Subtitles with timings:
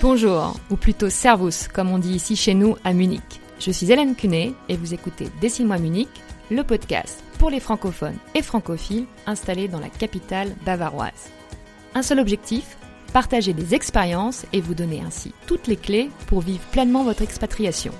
[0.00, 3.42] Bonjour, ou plutôt Servus, comme on dit ici chez nous à Munich.
[3.58, 6.08] Je suis Hélène Cunet et vous écoutez Dessine-moi Munich,
[6.50, 11.28] le podcast pour les francophones et francophiles installés dans la capitale bavaroise.
[11.94, 12.78] Un seul objectif,
[13.12, 17.92] partager des expériences et vous donner ainsi toutes les clés pour vivre pleinement votre expatriation.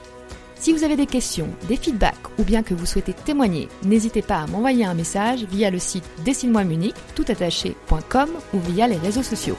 [0.55, 4.39] Si vous avez des questions, des feedbacks ou bien que vous souhaitez témoigner, n'hésitez pas
[4.39, 9.59] à m'envoyer un message via le site dessine-moi Munich toutattaché.com ou via les réseaux sociaux.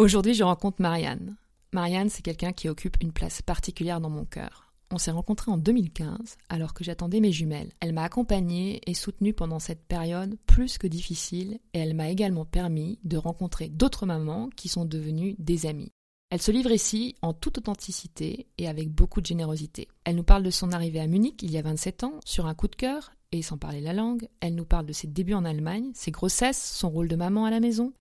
[0.00, 1.36] Aujourd'hui, je rencontre Marianne.
[1.74, 4.72] Marianne, c'est quelqu'un qui occupe une place particulière dans mon cœur.
[4.90, 7.74] On s'est rencontrés en 2015, alors que j'attendais mes jumelles.
[7.80, 12.46] Elle m'a accompagnée et soutenue pendant cette période plus que difficile, et elle m'a également
[12.46, 15.92] permis de rencontrer d'autres mamans qui sont devenues des amies.
[16.30, 19.86] Elle se livre ici en toute authenticité et avec beaucoup de générosité.
[20.04, 22.54] Elle nous parle de son arrivée à Munich il y a 27 ans, sur un
[22.54, 24.28] coup de cœur, et sans parler la langue.
[24.40, 27.50] Elle nous parle de ses débuts en Allemagne, ses grossesses, son rôle de maman à
[27.50, 27.92] la maison,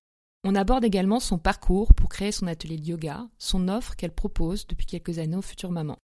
[0.44, 4.68] on aborde également son parcours pour créer son atelier de yoga, son offre qu'elle propose
[4.68, 5.98] depuis quelques années aux futures mamans.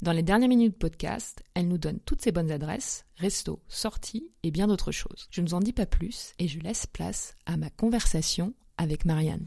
[0.00, 4.30] Dans les dernières minutes de podcast, elle nous donne toutes ses bonnes adresses, restos, sorties
[4.42, 5.26] et bien d'autres choses.
[5.30, 9.04] Je ne vous en dis pas plus et je laisse place à ma conversation avec
[9.04, 9.46] Marianne.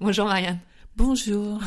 [0.00, 0.60] Bonjour Marianne.
[0.96, 1.60] Bonjour.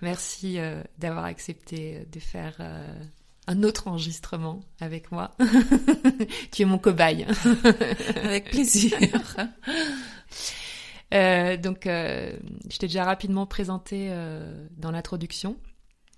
[0.00, 3.04] Merci euh, d'avoir accepté de faire euh,
[3.48, 5.32] un autre enregistrement avec moi.
[6.52, 7.26] tu es mon cobaye.
[8.22, 8.96] avec plaisir.
[11.14, 12.36] Euh, donc, euh,
[12.68, 15.56] je t'ai déjà rapidement présenté euh, dans l'introduction.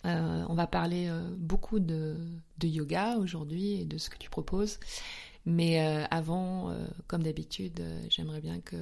[0.02, 1.08] on va parler
[1.38, 2.16] beaucoup de,
[2.60, 4.80] yoga aujourd'hui et de ce que tu proposes.
[5.46, 5.78] Mais
[6.10, 8.76] avant, comme d'habitude, j'aimerais bien que,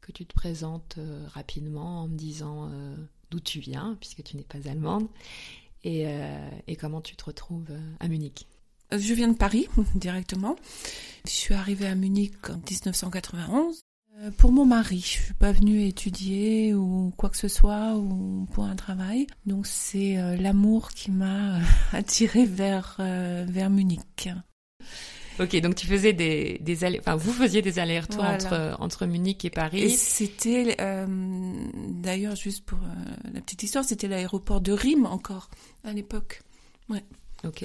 [0.00, 0.98] que tu te présentes
[1.34, 2.70] rapidement en me disant
[3.30, 5.08] d'où tu viens, puisque tu n'es pas allemande,
[5.86, 8.46] euh, et, comment tu te retrouves euh, à Munich?
[8.92, 10.56] Euh, Je viens de Paris directement.
[11.26, 13.82] Je suis arrivée à Munich en 1991
[14.38, 15.00] pour mon mari.
[15.00, 19.26] Je suis pas venue étudier ou quoi que ce soit ou pour un travail.
[19.44, 21.58] Donc c'est l'amour qui m'a
[21.92, 24.28] attirée vers vers Munich.
[25.40, 29.44] Ok, donc tu faisais des, des allers, enfin vous faisiez des allers-retours entre, entre Munich
[29.44, 29.82] et Paris.
[29.82, 31.06] Et c'était, euh,
[31.88, 35.50] d'ailleurs, juste pour euh, la petite histoire, c'était l'aéroport de Rime encore
[35.82, 36.42] à l'époque.
[36.88, 37.04] Ouais.
[37.44, 37.64] Ok.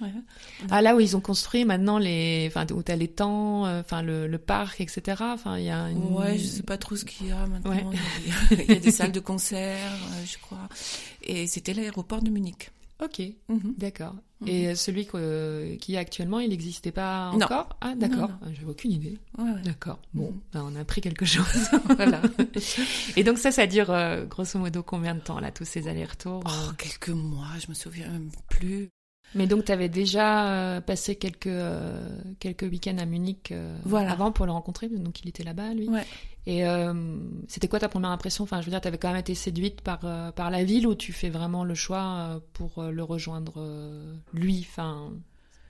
[0.00, 0.12] Ouais.
[0.70, 4.02] Ah là où ils ont construit maintenant les, enfin où t'as les temps, euh, enfin
[4.02, 5.18] le, le, parc, etc.
[5.20, 5.90] Enfin il y a.
[5.90, 6.02] Une...
[6.14, 7.72] Ouais, je sais pas trop ce qu'il y a maintenant.
[8.50, 9.92] Il, y a, des salles de concert,
[10.26, 10.68] je crois.
[11.22, 12.70] Et c'était l'aéroport de Munich.
[13.02, 13.74] Ok, mhm.
[13.78, 14.14] d'accord.
[14.40, 14.48] Mhm.
[14.48, 15.06] Et celui
[15.78, 17.76] qui est actuellement, il n'existait pas encore?
[17.80, 18.30] Ah, d'accord.
[18.52, 19.18] J'avais aucune idée.
[19.64, 19.98] D'accord.
[20.14, 20.40] Bon, mhm.
[20.52, 21.70] ben, on a appris quelque chose.
[21.96, 22.22] voilà.
[23.16, 26.42] Et donc ça, ça dure euh, grosso modo combien de temps là, tous ces allers-retours
[26.44, 26.72] oh, euh?
[26.78, 28.88] Quelques mois, je me souviens même plus.
[29.34, 32.06] Mais donc, tu avais déjà euh, passé quelques, euh,
[32.38, 35.88] quelques week-ends à Munich euh, avant pour le rencontrer, donc il était là-bas, lui.
[35.88, 36.04] Ouais.
[36.44, 36.64] Et
[37.46, 38.42] c'était quoi ta première impression?
[38.42, 40.00] Enfin, je veux dire, tu avais quand même été séduite par,
[40.34, 43.64] par la ville ou tu fais vraiment le choix pour le rejoindre
[44.32, 44.66] lui?
[44.68, 45.12] Enfin,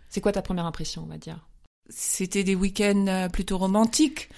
[0.09, 1.47] c'est quoi ta première impression, on va dire?
[1.91, 4.31] C'était des week-ends plutôt romantiques.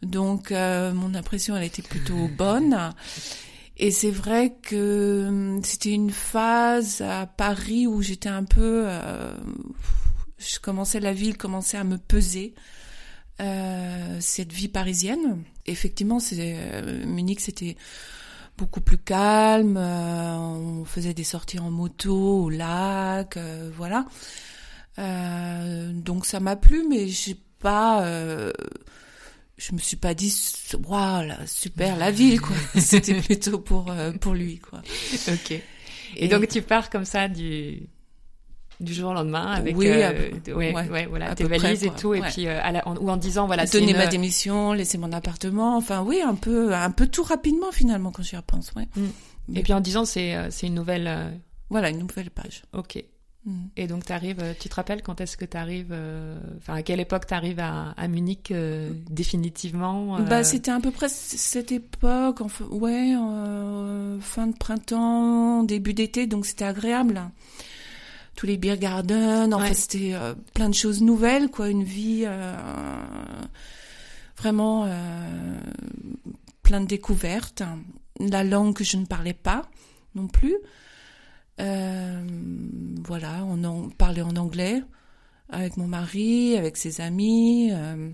[0.00, 2.94] Donc, mon impression, elle était plutôt bonne.
[3.78, 9.36] Et c'est vrai que hum, c'était une phase à Paris où j'étais un peu, euh,
[10.38, 12.54] je commençais la ville commençait à me peser.
[13.40, 15.42] Euh, cette vie parisienne.
[15.66, 17.76] Effectivement, c'est euh, Munich, c'était
[18.56, 19.76] beaucoup plus calme.
[19.76, 24.06] Euh, on faisait des sorties en moto au lac, euh, voilà.
[25.92, 28.06] donc ça m'a plu, mais j'ai pas
[29.56, 30.34] je me suis pas dit
[30.86, 32.56] waouh super la ville quoi.
[32.80, 34.82] C'était plutôt pour euh, pour lui quoi.
[35.28, 35.60] Ok.
[36.16, 37.88] Et, donc tu pars comme ça du
[38.78, 42.20] du jour au lendemain avec oui, euh, ouais, ouais, voilà tes valises et tout et
[42.20, 45.78] puis euh, à la, en, ou en disant voilà donner ma démission laisser mon appartement
[45.78, 48.86] enfin oui un peu un peu tout rapidement finalement quand j'y repense ouais.
[48.94, 49.56] Mm.
[49.56, 51.40] et puis en disant c'est c'est une nouvelle
[51.70, 52.62] voilà une nouvelle page.
[52.72, 53.02] Ok
[53.76, 56.74] Et donc, tu arrives, euh, tu te rappelles quand est-ce que tu arrives, euh, enfin,
[56.74, 61.08] à quelle époque tu arrives à, à, Munich euh, définitivement Bah, c'était à peu près
[61.08, 63.14] cette époque, enfin, ouais,
[64.20, 67.22] fin de printemps, début d'été, donc c'était agréable.
[68.34, 70.14] Tous les beer gardens, en fait, c'était
[70.52, 72.26] plein de choses nouvelles, quoi, une vie
[74.36, 74.88] vraiment
[76.62, 77.62] plein de découvertes.
[78.18, 79.62] La langue que je ne parlais pas
[80.16, 80.56] non plus.
[81.60, 82.22] Euh,
[83.04, 84.82] voilà, on parlait en anglais
[85.48, 87.70] avec mon mari, avec ses amis.
[87.72, 88.10] Euh.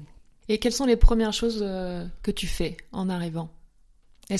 [0.48, 3.50] Et quelles sont les premières choses euh, que tu fais en arrivant?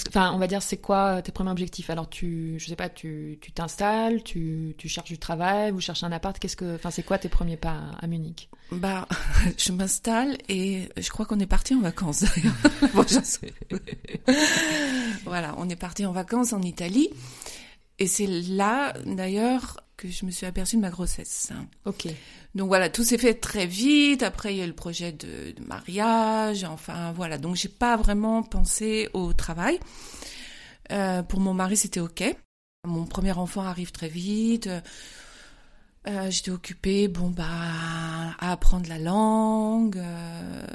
[0.09, 1.91] Enfin, on va dire, c'est quoi tes premiers objectifs?
[1.91, 6.13] Alors, tu, je sais pas, tu t'installes, tu, tu, cherches du travail, vous cherchez un
[6.13, 6.39] appart.
[6.39, 8.49] Qu'est-ce que, enfin, c'est quoi tes premiers pas à Munich?
[8.71, 9.07] Bah,
[9.59, 12.25] je m'installe et je crois qu'on est parti en vacances.
[12.95, 13.05] bon,
[15.25, 17.11] voilà, on est parti en vacances en Italie
[17.99, 21.53] et c'est là, d'ailleurs, que je me suis aperçue de ma grossesse.
[21.85, 22.09] Ok.
[22.55, 24.23] Donc voilà, tout s'est fait très vite.
[24.23, 26.65] Après, il y a eu le projet de, mariage.
[26.65, 29.79] Enfin voilà, donc j'ai pas vraiment pensé au travail.
[30.91, 32.25] Euh, pour mon mari, c'était ok.
[32.85, 34.69] Mon premier enfant arrive très vite.
[36.09, 37.45] Euh, j'étais occupée, bon bah,
[38.41, 40.67] à apprendre la langue, euh,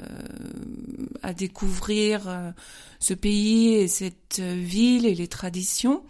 [1.22, 2.54] à découvrir
[2.98, 6.02] ce pays et cette ville et les traditions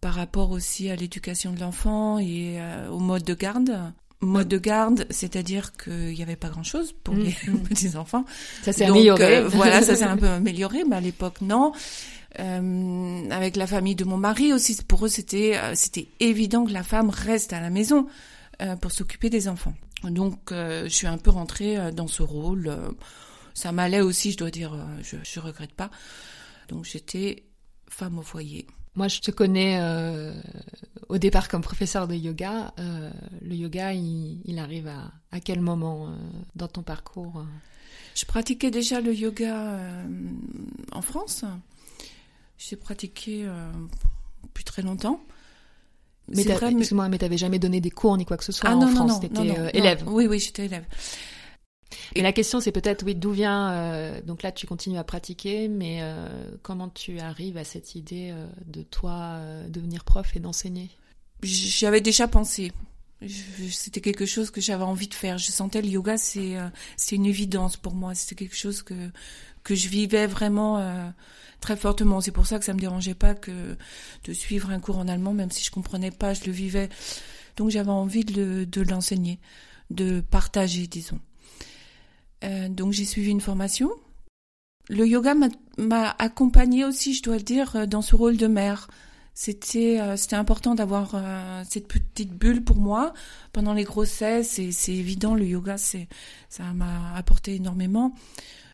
[0.00, 3.92] par rapport aussi à l'éducation de l'enfant et euh, au mode de garde.
[4.22, 7.58] Mode de garde, c'est-à-dire qu'il n'y avait pas grand-chose pour mm, les mm.
[7.68, 8.24] petits enfants.
[8.62, 9.38] Ça s'est amélioré.
[9.38, 11.72] Euh, voilà, ça s'est un peu amélioré, mais à l'époque non.
[12.38, 16.84] Euh, avec la famille de mon mari aussi, pour eux c'était c'était évident que la
[16.84, 18.06] femme reste à la maison
[18.80, 19.74] pour s'occuper des enfants.
[20.04, 22.72] Donc je suis un peu rentrée dans ce rôle.
[23.52, 25.90] ça m'allait aussi, je dois dire, je, je regrette pas.
[26.68, 27.42] Donc j'étais
[27.88, 28.66] femme au foyer.
[28.96, 30.32] Moi, je te connais euh,
[31.08, 32.74] au départ comme professeur de yoga.
[32.78, 33.10] Euh,
[33.40, 36.10] le yoga, il, arrive à, à, quel moment euh,
[36.56, 37.44] dans ton parcours
[38.14, 39.76] Je pratiquais déjà le yoga
[40.92, 41.44] en France.
[42.58, 43.48] J'ai pratiqué
[44.42, 45.22] depuis très longtemps.
[46.28, 48.86] Mais excuse-moi, mais t'avais jamais donné des cours ni quoi que ce soit ah, en
[48.86, 49.20] non, France.
[49.20, 50.04] T'étais élève.
[50.06, 50.84] Oui, oui, j'étais élève.
[52.14, 53.72] Et la question, c'est peut-être, oui, d'où vient.
[53.72, 56.28] Euh, donc là, tu continues à pratiquer, mais euh,
[56.62, 60.90] comment tu arrives à cette idée euh, de toi devenir prof et d'enseigner?
[61.42, 62.72] J'y avais déjà pensé.
[63.70, 65.36] C'était quelque chose que j'avais envie de faire.
[65.36, 66.56] Je sentais le yoga, c'est
[66.96, 68.14] c'est une évidence pour moi.
[68.14, 68.94] C'était quelque chose que
[69.62, 71.12] que je vivais vraiment
[71.60, 72.22] très fortement.
[72.22, 73.76] C'est pour ça que ça me dérangeait pas que
[74.24, 76.88] de suivre un cours en allemand, même si je comprenais pas, je le vivais.
[77.58, 79.38] Donc j'avais envie de l'enseigner,
[79.90, 81.20] de partager, disons.
[82.44, 83.90] Euh, donc j'ai suivi une formation.
[84.88, 85.34] Le yoga
[85.78, 88.88] m'a accompagnée aussi, je dois le dire, euh, dans ce rôle de mère.
[89.34, 91.14] C'était euh, important d'avoir
[91.66, 93.14] cette petite bulle pour moi
[93.52, 98.12] pendant les grossesses c'est évident le yoga ça m'a apporté énormément.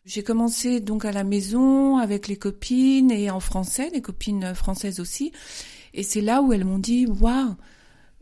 [0.05, 4.99] J'ai commencé donc à la maison avec les copines et en français, les copines françaises
[4.99, 5.31] aussi.
[5.93, 7.55] Et c'est là où elles m'ont dit waouh,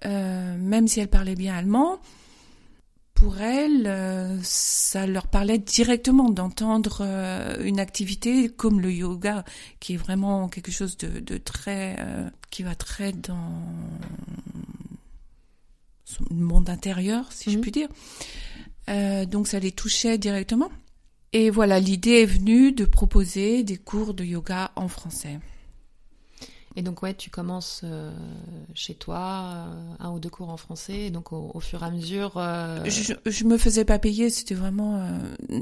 [0.03, 1.99] même si elles parlaient bien allemand,
[3.15, 9.45] pour elles, euh, ça leur parlait directement d'entendre euh, une activité comme le yoga,
[9.79, 13.63] qui est vraiment quelque chose de, très, euh, qui va très dans
[16.29, 17.61] le monde intérieur, si je mhm.
[17.61, 17.89] puis dire.
[19.27, 20.69] donc ça les touchait directement.
[21.31, 25.39] Et voilà, l'idée est venue de proposer des cours de yoga en français.
[26.77, 28.11] Et donc ouais, tu commences euh,
[28.73, 31.89] chez toi euh, un ou deux cours en français, et donc au, fur et à
[31.89, 32.33] mesure.
[32.35, 35.07] Euh, je, je me faisais pas payer, c'était vraiment.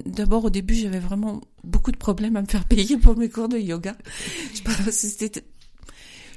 [0.05, 3.47] D'abord au début, j'avais vraiment beaucoup de problèmes à me faire payer pour mes cours
[3.47, 3.95] de yoga.
[4.91, 5.43] c'était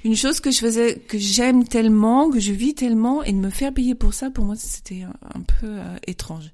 [0.04, 3.50] une chose que je faisais, que j'aime tellement, que je vis tellement, et de me
[3.50, 6.50] faire payer pour ça, pour moi, c'était un, peu étrange.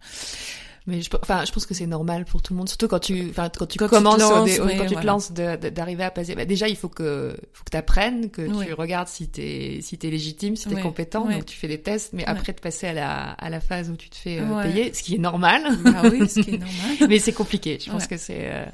[0.87, 3.29] Mais je, enfin, je pense que c'est normal pour tout le monde, surtout quand tu,
[3.31, 6.35] enfin, quand tu commences, quand tu te lances, d'arriver à passer.
[6.35, 9.97] Bah, déjà, il faut que, faut que tu apprennes, que tu regardes si t'es, si
[9.97, 11.29] t'es légitime, si t'es compétent.
[11.29, 13.97] Donc tu fais des tests, mais après de passer à la, à la phase où
[13.97, 15.63] tu te fais euh, payer, ce qui est normal.
[15.87, 17.09] Ah oui, ce qui est normal.
[17.09, 17.79] mais c'est compliqué.
[17.85, 18.65] Je pense que c'est, euh,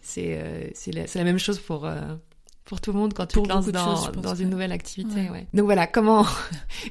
[0.00, 1.88] c'est, euh, c'est la, la, même chose pour
[2.64, 5.28] pour tout le monde quand tu te lances dans, dans une nouvelle activité.
[5.30, 5.46] Ouais.
[5.52, 6.24] Donc voilà, comment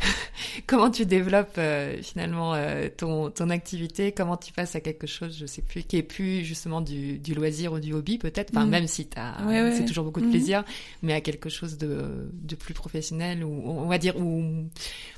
[0.68, 5.38] comment tu développes euh, finalement euh, ton ton activité, comment tu passes à quelque chose,
[5.40, 8.66] je sais plus, qui est plus justement du, du loisir ou du hobby peut-être, enfin
[8.66, 8.70] mm.
[8.70, 9.36] même si t'as
[9.72, 10.32] c'est toujours beaucoup de mm.
[10.32, 10.64] plaisir,
[11.02, 14.44] mais à quelque chose de de plus professionnel ou on va dire où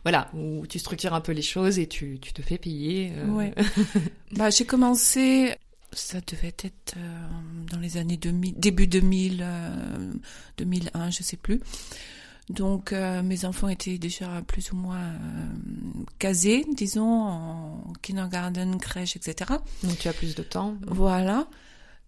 [0.03, 3.11] voilà où tu structures un peu les choses et tu tu te fais payer.
[3.17, 3.27] Euh...
[3.27, 3.53] Ouais.
[4.33, 5.55] bah j'ai commencé
[5.95, 7.27] ça devait être euh,
[7.71, 9.45] dans les années 2000, début 2000,
[10.57, 11.59] 2001, euh, je sais plus.
[12.49, 15.13] Donc euh, mes enfants étaient déjà plus ou moins
[16.19, 19.51] casés, disons, en kindergarten, crèche, etc.
[19.83, 20.75] Donc tu as plus de temps.
[20.85, 21.47] Voilà.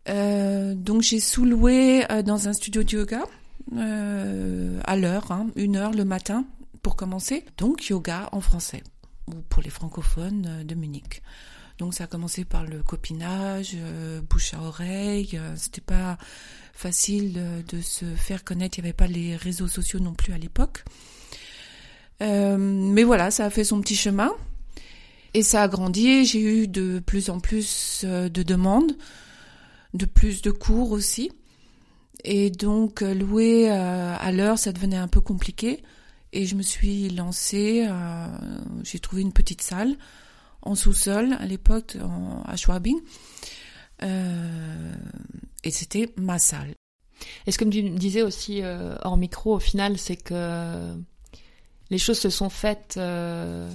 [0.08, 3.24] donc j'ai sous-loué dans un studio de yoga
[3.72, 6.46] à l'heure, hein, une heure le matin
[6.82, 7.46] pour commencer.
[7.58, 8.84] Donc yoga en français,
[9.28, 11.22] ou pour les francophones de Munich.
[11.78, 15.32] Donc ça a commencé par le copinage, euh, bouche à oreille.
[15.34, 16.18] Euh, c'était pas
[16.74, 18.78] facile de, se faire connaître.
[18.78, 20.86] Il n'y avait pas les réseaux sociaux non plus à l'époque.
[22.22, 24.32] Euh, mais voilà, ça a fait son petit chemin
[25.34, 26.26] et ça a grandi.
[26.26, 28.94] J'ai eu de plus en plus de demandes,
[29.94, 31.32] de plus de cours aussi.
[32.24, 35.84] Et donc louer à l'heure, ça devenait un peu compliqué.
[36.32, 37.88] Et je me suis lancée,
[38.84, 39.98] j'ai trouvé une petite salle
[40.66, 41.98] en sous-sol à l'époque
[42.46, 43.00] à Schwabing.
[44.02, 46.74] et c'était ma salle.
[47.48, 48.62] Et ce que tu me disais aussi
[49.04, 50.96] hors micro, au final, c'est que
[51.90, 53.70] les choses se sont faites euh,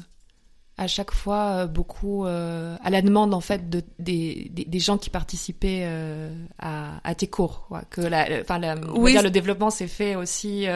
[0.77, 4.99] à chaque fois euh, beaucoup euh, à la demande en fait de, des, des, gens
[4.99, 5.89] qui participaient
[6.59, 7.67] à, à, tes cours.
[7.69, 7.83] Quoi.
[7.89, 10.67] Que la, enfin, la, dire, le développement s'est fait aussi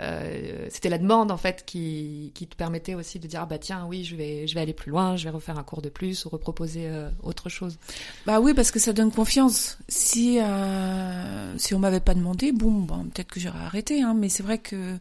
[0.00, 3.58] euh, c'était la demande en fait qui, qui te permettait aussi de dire ah bah
[3.58, 5.90] tiens oui je vais je vais aller plus loin je vais refaire un cours de
[5.90, 7.78] plus ou reproposer euh, autre chose.
[8.24, 9.78] Bah oui parce que ça donne confiance.
[9.88, 14.30] Si euh, si on m'avait pas demandé bon bon peut-être que j'aurais arrêté hein, mais
[14.30, 14.96] c'est vrai que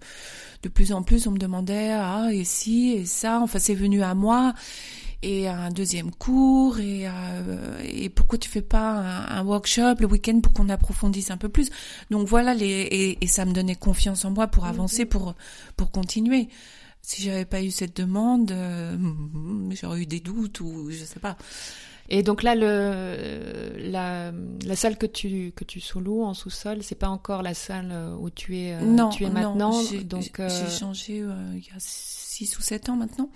[0.61, 3.39] de plus en plus on me demandait ah et si et ça.
[3.41, 4.53] Enfin c'est venu à moi
[5.23, 10.39] et un deuxième cours et, euh, et pourquoi tu fais pas un, workshop le week-end
[10.41, 11.69] pour qu'on approfondisse un peu plus
[12.09, 15.35] donc voilà les et, et, ça me donnait confiance en moi pour avancer pour
[15.77, 16.49] pour continuer
[17.01, 18.97] si j'avais pas eu cette demande euh,
[19.71, 21.37] j'aurais eu des doutes ou je sais pas
[22.13, 24.33] et donc là, le, la,
[24.65, 28.29] la salle que tu que tu sous-loues en sous-sol, c'est pas encore la salle où
[28.29, 29.55] tu es, euh, non, tu es maintenant.
[29.55, 31.23] Non, donc j'ai changé
[31.53, 33.29] il y a six ou sept ans maintenant.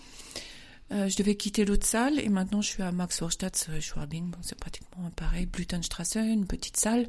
[0.92, 4.30] Euh, je devais quitter l'autre salle et maintenant je suis à Max Vorstadt, euh, Schwabing.
[4.30, 5.46] Bon, c'est pratiquement pareil.
[5.46, 7.08] Blutenstrasse, une petite salle.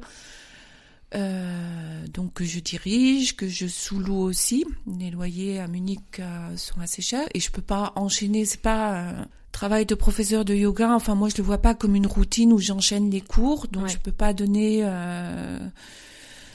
[1.15, 4.65] Euh, donc que je dirige, que je sous-loue aussi.
[4.99, 8.45] Les loyers à Munich euh, sont assez chers et je peux pas enchaîner.
[8.45, 10.93] C'est pas un travail de professeur de yoga.
[10.93, 13.67] Enfin moi je le vois pas comme une routine où j'enchaîne les cours.
[13.67, 14.83] Donc je peux pas donner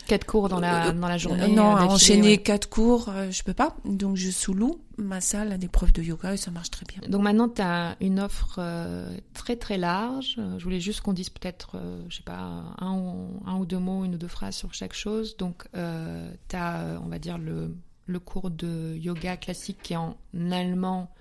[0.07, 1.49] quatre cours dans la euh, dans la journée.
[1.49, 3.77] non, à enchaîner quatre cours, euh, je peux pas.
[3.85, 7.09] Donc je sous-loue ma salle à des profs de yoga et ça marche très bien.
[7.09, 10.39] Donc maintenant tu as une offre euh, très très large.
[10.59, 14.05] Je voulais juste qu'on dise peut-être je sais pas un ou, un ou deux mots,
[14.05, 15.37] une ou deux phrases sur chaque chose.
[15.37, 17.75] Donc tu as on va dire le
[18.07, 20.17] le cours de yoga classique qui est en
[20.51, 21.13] allemand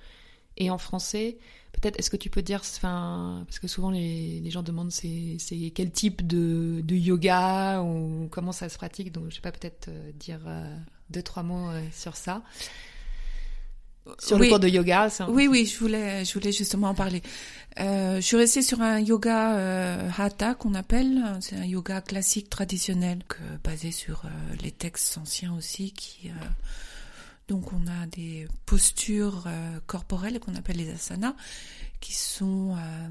[0.57, 1.37] et en français.
[1.73, 5.37] Peut-être, est-ce que tu peux dire, enfin, parce que souvent les, les gens demandent c'est,
[5.39, 9.51] c'est quel type de, de, yoga ou comment ça se pratique, donc je sais pas,
[9.51, 10.75] peut-être euh, dire euh,
[11.09, 12.43] deux, trois mots euh, sur ça.
[14.19, 15.29] Sur le cours de yoga, ça.
[15.29, 17.21] Oui, oui, je voulais, je voulais justement en parler.
[17.77, 23.37] je suis restée sur un yoga hatha qu'on appelle, c'est un yoga classique traditionnel que,
[23.63, 24.23] basé sur
[24.63, 26.31] les textes anciens aussi qui
[27.47, 31.35] donc on a des postures euh, corporelles qu'on appelle les asanas
[31.99, 33.09] qui sont euh,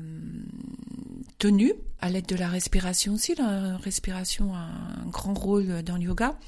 [1.39, 3.35] tenues à l'aide de la respiration aussi.
[3.37, 4.69] La respiration a
[5.03, 6.39] un grand rôle dans le yoga.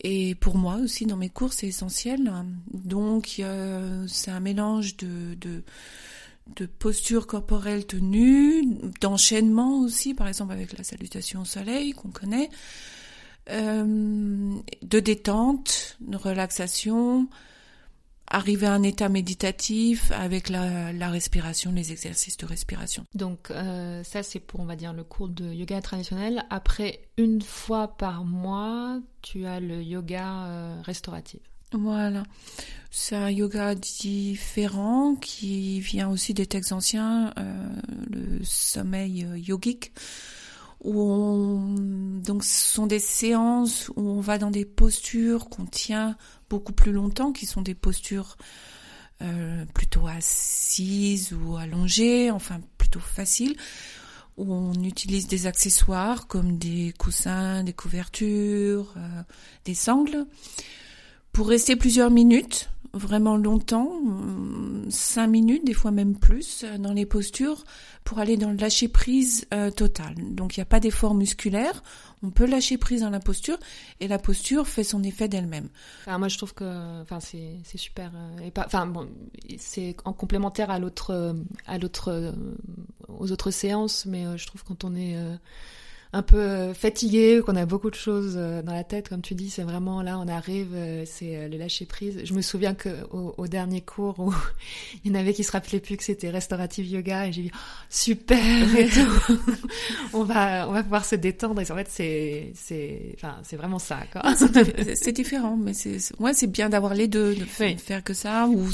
[0.00, 2.30] Et pour moi aussi, dans mes cours, c'est essentiel.
[2.72, 3.42] Donc,
[4.06, 5.64] c'est un mélange de, de,
[6.56, 8.66] de postures corporelles tenues,
[9.00, 12.50] d'enchaînement aussi, par exemple avec la salutation au soleil qu'on connaît,
[13.50, 17.28] euh, de détente, de relaxation,
[18.26, 23.04] arriver à un état méditatif avec la, la respiration, les exercices de respiration.
[23.14, 26.44] Donc euh, ça c'est pour on va dire le cours de yoga traditionnel.
[26.50, 31.40] Après une fois par mois, tu as le yoga euh, restauratif.
[31.72, 32.22] Voilà.
[32.90, 37.68] C'est un yoga différent qui vient aussi des textes anciens, euh,
[38.10, 39.92] le sommeil yogique
[40.84, 41.74] où on,
[42.20, 46.16] donc ce sont des séances où on va dans des postures qu'on tient
[46.50, 48.36] beaucoup plus longtemps, qui sont des postures
[49.22, 53.56] euh, plutôt assises ou allongées, enfin plutôt faciles,
[54.36, 59.22] où on utilise des accessoires comme des coussins, des couvertures, euh,
[59.64, 60.26] des sangles,
[61.32, 66.92] pour rester plusieurs minutes vraiment longtemps, euh, cinq minutes, des fois même plus, euh, dans
[66.92, 67.64] les postures,
[68.04, 70.14] pour aller dans le lâcher prise euh, total.
[70.34, 71.82] Donc il n'y a pas d'effort musculaire,
[72.22, 73.58] on peut lâcher prise dans la posture
[74.00, 75.68] et la posture fait son effet d'elle-même.
[76.06, 79.08] moi je trouve que, enfin c'est c'est super, et pas, enfin bon,
[79.58, 81.34] c'est en complémentaire à l'autre,
[81.66, 82.34] à l'autre,
[83.08, 85.16] aux autres séances, mais je trouve quand on est
[86.14, 89.34] un peu euh, fatigué, qu'on a beaucoup de choses euh, dans la tête, comme tu
[89.34, 92.20] dis, c'est vraiment là, on arrive, euh, c'est le lâcher prise.
[92.22, 94.32] Je me souviens que au, dernier cours où
[95.04, 97.50] il y en avait qui se rappelaient plus que c'était restaurative yoga, et j'ai dit
[97.52, 97.58] oh,
[97.90, 98.38] super,
[100.12, 101.60] on va on va pouvoir se détendre.
[101.60, 103.98] Et en fait, c'est c'est enfin c'est vraiment ça.
[104.12, 104.22] Quoi.
[104.94, 108.70] C'est différent, mais c'est ouais, c'est bien d'avoir les deux, de faire que ça ou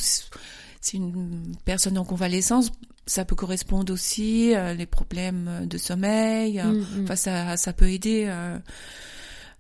[0.81, 2.71] c'est une personne en convalescence,
[3.07, 6.63] ça peut correspondre aussi à les problèmes de sommeil.
[6.63, 7.05] Mm, mm.
[7.05, 8.59] Enfin, ça, ça peut aider euh,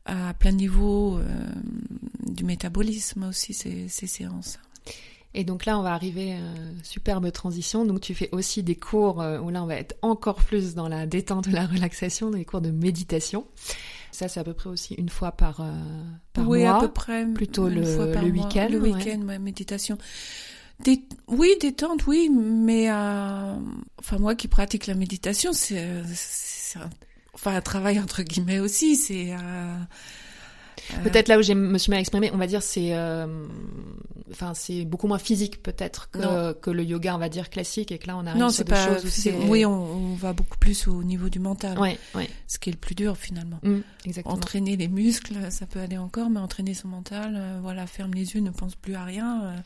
[0.05, 1.25] à plein niveau euh,
[2.27, 4.59] du métabolisme aussi ces, ces séances.
[5.33, 7.85] Et donc là, on va arriver, euh, superbe transition.
[7.85, 11.07] Donc tu fais aussi des cours où là, on va être encore plus dans la
[11.07, 13.47] détente, la relaxation, des cours de méditation.
[14.13, 15.73] Ça, c'est à peu près aussi une fois par, euh,
[16.33, 16.77] par oui, mois.
[16.77, 17.27] à peu près.
[17.27, 18.69] Plutôt une le, week-end.
[18.71, 19.99] Le week-end, ouais, méditation.
[20.85, 23.55] Des, oui, détente, oui, mais euh,
[23.99, 25.79] enfin moi qui pratique la méditation, c'est
[26.77, 26.89] un,
[27.35, 28.97] enfin un travail entre guillemets aussi.
[28.97, 32.95] C'est euh, euh, Peut-être là où je me suis mal exprimée, on va dire c'est,
[32.95, 33.27] euh,
[34.31, 37.99] enfin c'est beaucoup moins physique peut-être que, que le yoga, on va dire classique, et
[37.99, 38.87] que là on arrive non, sur des pas.
[38.89, 39.35] choses où c'est-.
[39.47, 42.73] Oui, on, on va beaucoup plus au niveau du mental, ouais, ouais, ce qui est
[42.73, 43.59] le plus dur finalement.
[43.63, 44.35] Mm, exactement.
[44.35, 48.35] Entraîner les muscles, ça peut aller encore, mais entraîner son mental, euh, voilà, ferme les
[48.35, 49.57] yeux, ne pense plus à rien, euh,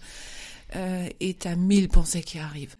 [0.77, 2.77] euh, et t'as mille pensées qui arrivent.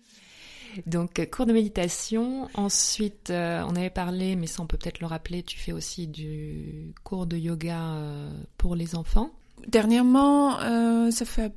[0.87, 2.49] Donc euh, cours de méditation.
[2.55, 5.43] Ensuite, euh, on avait parlé, mais ça on peut peut-être le rappeler.
[5.43, 9.31] Tu fais aussi du cours de yoga euh, pour les enfants.
[9.69, 11.53] Dernièrement, euh, ça fait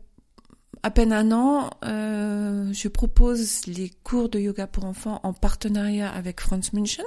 [0.84, 6.10] à peine un an, euh, je propose les cours de yoga pour enfants en partenariat
[6.10, 7.03] avec Franz München,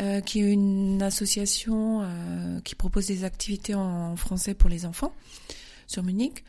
[0.00, 5.14] euh, qui est une association euh, qui propose des activités en français pour les enfants
[5.86, 6.44] sur Munich.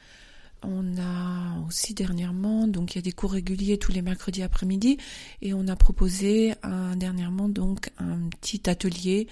[0.61, 4.97] On a aussi dernièrement, donc il y a des cours réguliers tous les mercredis après-midi,
[5.41, 9.27] et on a proposé un, dernièrement donc un petit atelier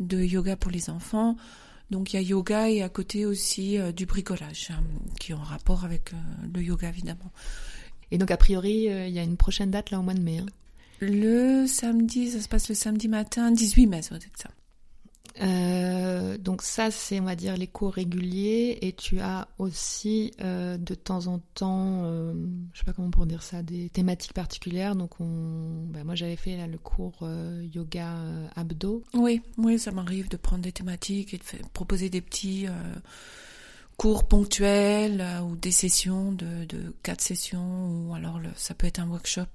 [0.00, 1.36] de yoga pour les enfants.
[1.90, 4.82] Donc il y a yoga et à côté aussi euh, du bricolage, hein,
[5.20, 6.16] qui est en rapport avec euh,
[6.52, 7.30] le yoga évidemment.
[8.10, 10.20] Et donc a priori, euh, il y a une prochaine date là au mois de
[10.20, 10.38] mai.
[10.38, 10.46] hein?
[11.00, 14.50] Le samedi, ça se passe le samedi matin, 18 mai, ça doit être ça.
[15.42, 18.78] Euh, donc ça, c'est on va dire les cours réguliers.
[18.82, 22.34] Et tu as aussi euh, de temps en temps, euh,
[22.72, 24.96] je sais pas comment pour dire ça, des thématiques particulières.
[24.96, 28.14] Donc on, bah, moi j'avais fait le cours euh, yoga
[28.54, 29.02] abdo.
[29.14, 32.66] Oui, oui, ça m'arrive de prendre des thématiques et de proposer des petits
[33.96, 36.66] cours ponctuels ou des sessions de,
[37.02, 39.46] quatre sessions ou alors ça peut être un workshop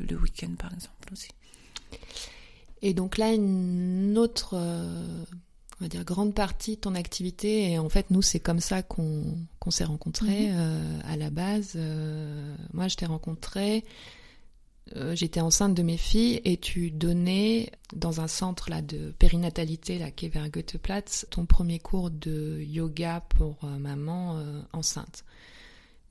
[0.00, 1.28] le week-end par exemple aussi.
[2.82, 5.24] Et donc là, une autre, euh,
[5.80, 8.82] on va dire, grande partie de ton activité, et en fait, nous, c'est comme ça
[8.82, 9.36] qu'on
[9.70, 10.56] s'est rencontrés Mhm.
[10.56, 11.72] euh, à la base.
[11.76, 13.84] euh, moi, je t'ai rencontré,
[15.14, 20.10] j'étais enceinte de mes filles, et tu donnais dans un centre là de périnatalité, là,
[20.10, 24.42] qui est vers Goetheplatz, ton premier cours de yoga pour maman
[24.72, 25.24] enceinte.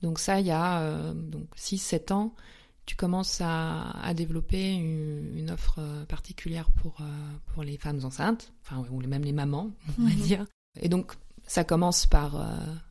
[0.02, 2.34] Donc ça, il y a donc 6-7 ans,
[2.86, 7.04] tu commences à, à développer une, une offre euh, particulière pour, euh,
[7.54, 10.46] pour les femmes enceintes, enfin, ou même les mamans, on va dire.
[10.80, 11.12] Et donc,
[11.46, 12.44] ça commence par, euh,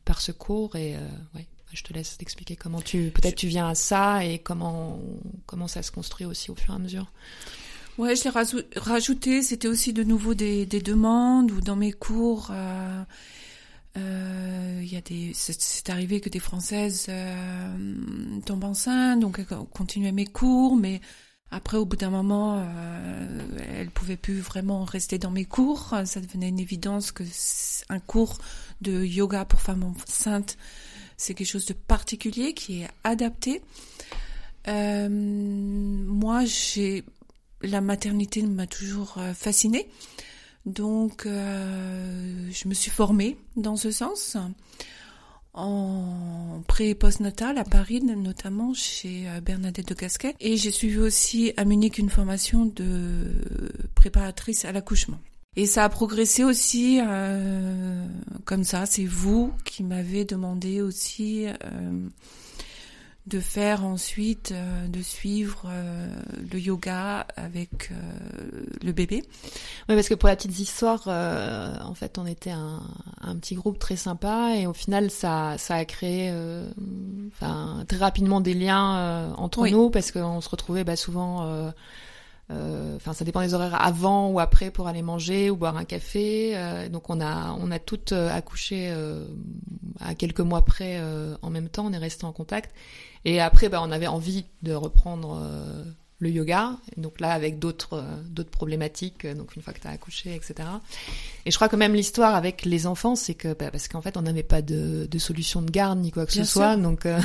[0.04, 1.00] par ce cours et euh,
[1.34, 5.00] ouais, je te laisse t'expliquer comment tu, peut-être tu viens à ça et comment,
[5.46, 7.10] comment ça se construit aussi au fur et à mesure.
[7.98, 8.30] Ouais, je l'ai
[8.76, 9.42] rajouté.
[9.42, 12.48] C'était aussi de nouveau des, des demandes ou dans mes cours.
[12.50, 13.02] euh,
[13.96, 17.94] Il y a des, c'est- arrivé que des Françaises euh,
[18.44, 21.00] tombent enceintes, donc elles continuaient mes cours, mais
[21.50, 25.94] après, au bout d'un moment, euh, elles pouvaient plus vraiment rester dans mes cours.
[26.06, 27.24] Ça devenait une évidence que
[27.90, 28.38] un cours
[28.80, 30.56] de yoga pour femmes enceintes,
[31.18, 33.60] c'est quelque chose de particulier qui est adapté.
[34.68, 37.04] Euh, moi, j'ai
[37.62, 39.88] la maternité m'a toujours euh, fascinée.
[40.66, 44.36] Donc, euh, je me suis formée dans ce sens
[45.54, 50.34] en pré et postnatal à Paris, notamment chez euh, Bernadette de Casquet.
[50.40, 53.32] Et j'ai suivi aussi à Munich une formation de
[53.94, 55.18] préparatrice à l'accouchement.
[55.56, 58.06] Et ça a progressé aussi euh,
[58.46, 58.86] comme ça.
[58.86, 61.46] C'est vous qui m'avez demandé aussi
[63.26, 66.08] de faire ensuite, euh, de suivre euh,
[66.52, 69.22] le yoga avec euh, le bébé.
[69.88, 72.82] Oui, parce que pour la petite histoire, en fait, on était un,
[73.20, 76.32] un petit groupe très sympa et au final, ça, ça a créé,
[77.28, 79.72] enfin, très rapidement des liens entre Oui.
[79.72, 81.72] nous parce qu'on se retrouvait bah, souvent.
[82.96, 86.56] Enfin, ça dépend des horaires avant ou après pour aller manger ou boire un café.
[86.90, 88.94] Donc, on a, on a toutes accouché
[90.00, 91.00] à quelques mois près
[91.42, 91.86] en même temps.
[91.86, 92.74] On est resté en contact.
[93.24, 95.84] Et après, bah, on avait envie de reprendre euh,
[96.18, 96.76] le yoga.
[96.96, 99.24] Donc là, avec d'autres euh, d'autres problématiques.
[99.24, 100.68] euh, Donc une fois que tu as accouché, etc.
[101.46, 104.16] Et je crois que même l'histoire avec les enfants, c'est que bah, parce qu'en fait,
[104.16, 106.76] on n'avait pas de, de solution de garde ni quoi que Bien ce soit.
[106.76, 107.20] Donc euh,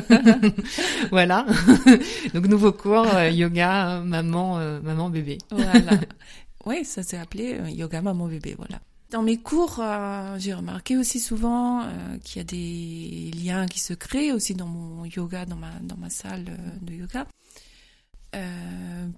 [1.10, 1.46] voilà.
[2.34, 5.38] donc nouveau cours yoga, maman, maman bébé.
[5.50, 5.72] Voilà.
[6.66, 8.80] oui, ça s'est appelé yoga maman bébé, voilà.
[9.10, 13.78] Dans mes cours, euh, j'ai remarqué aussi souvent euh, qu'il y a des liens qui
[13.78, 17.26] se créent aussi dans mon yoga, dans ma salle euh, de yoga.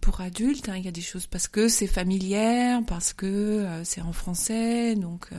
[0.03, 4.03] Pour adultes, hein, il y a des choses parce que c'est familière, parce que c'est
[4.03, 5.31] en français, donc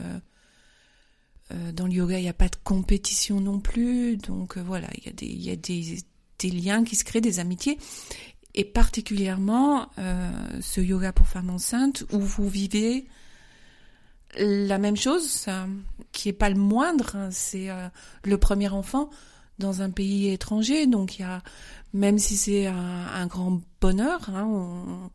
[1.74, 5.50] dans le yoga il n'y a pas de compétition non plus, donc voilà, il y
[5.50, 7.78] a des liens qui se créent, des amitiés
[8.54, 9.90] et particulièrement
[10.60, 13.06] ce yoga pour femmes enceintes où vous vivez
[14.36, 15.46] la même chose,
[16.12, 17.88] qui est pas le moindre, hein, c'est euh,
[18.24, 19.10] le premier enfant
[19.58, 20.86] dans un pays étranger.
[20.86, 21.42] Donc il y a,
[21.92, 25.10] même si c'est un, grand bonheur, hein, on,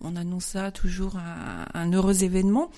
[0.00, 2.70] on, annonce ça toujours un, un heureux événement,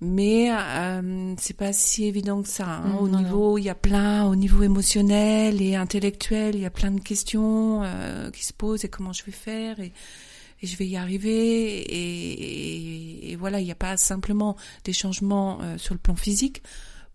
[0.00, 2.66] mais euh, c'est pas si évident que ça.
[2.66, 2.96] Hein.
[3.00, 6.90] Au niveau, il y a plein, au niveau émotionnel et intellectuel, il y a plein
[6.90, 9.92] de questions euh, qui se posent et comment je vais faire et,
[10.62, 15.60] et je vais y arriver et, et, voilà, il n'y a pas simplement des changements
[15.62, 16.62] euh, sur le plan physique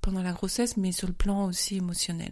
[0.02, 2.32] pendant la grossesse, mais sur le plan aussi émotionnel.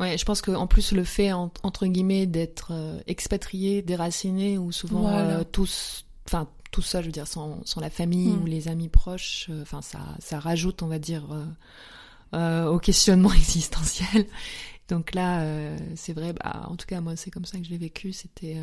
[0.00, 5.44] Ouais, je pense qu'en plus le fait entre guillemets d'être euh, expatrié, déraciné ou souvent
[5.52, 8.42] tous, enfin tout ça, je veux dire, sans, sans la famille hmm.
[8.42, 11.44] ou les amis proches, euh, enfin, ça, ça rajoute, on va dire, euh,
[12.34, 14.26] euh, au questionnement existentiel.
[14.88, 15.46] Donc là,
[15.96, 18.12] c'est vrai, bah, en tout cas, moi, c'est comme ça que je l'ai vécu.
[18.12, 18.58] C'était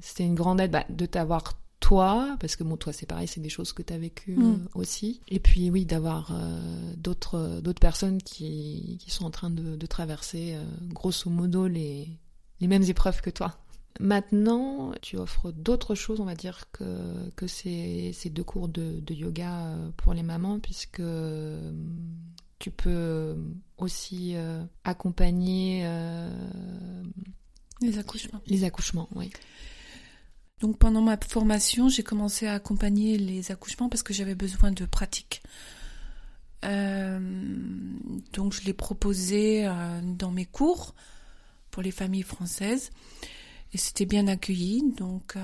[0.00, 3.40] c'était une grande aide bah, de t'avoir toi, parce que bon, toi, c'est pareil, c'est
[3.40, 4.68] des choses que tu as vécues hmm.
[4.74, 5.20] aussi.
[5.28, 6.32] Et puis, oui, d'avoir
[6.96, 10.56] d'autres d'autres personnes qui, qui sont en train de, de traverser,
[10.90, 12.08] grosso modo, les,
[12.60, 13.56] les mêmes épreuves que toi.
[14.00, 19.00] Maintenant, tu offres d'autres choses, on va dire, que, que ces, ces deux cours de,
[19.00, 21.72] de, yoga euh, pour les mamans, puisque euh,
[22.58, 23.36] tu peux
[23.76, 25.86] aussi euh, accompagner
[27.80, 28.40] les accouchements.
[28.46, 29.30] Les accouchements, oui.
[30.60, 34.86] Donc pendant ma formation, j'ai commencé à accompagner les accouchements parce que j'avais besoin de
[34.86, 35.42] pratique.
[36.62, 39.68] donc je l'ai proposé
[40.16, 40.94] dans mes cours
[41.70, 42.90] pour les familles françaises.
[43.74, 45.40] Et c'était bien accueilli, donc euh,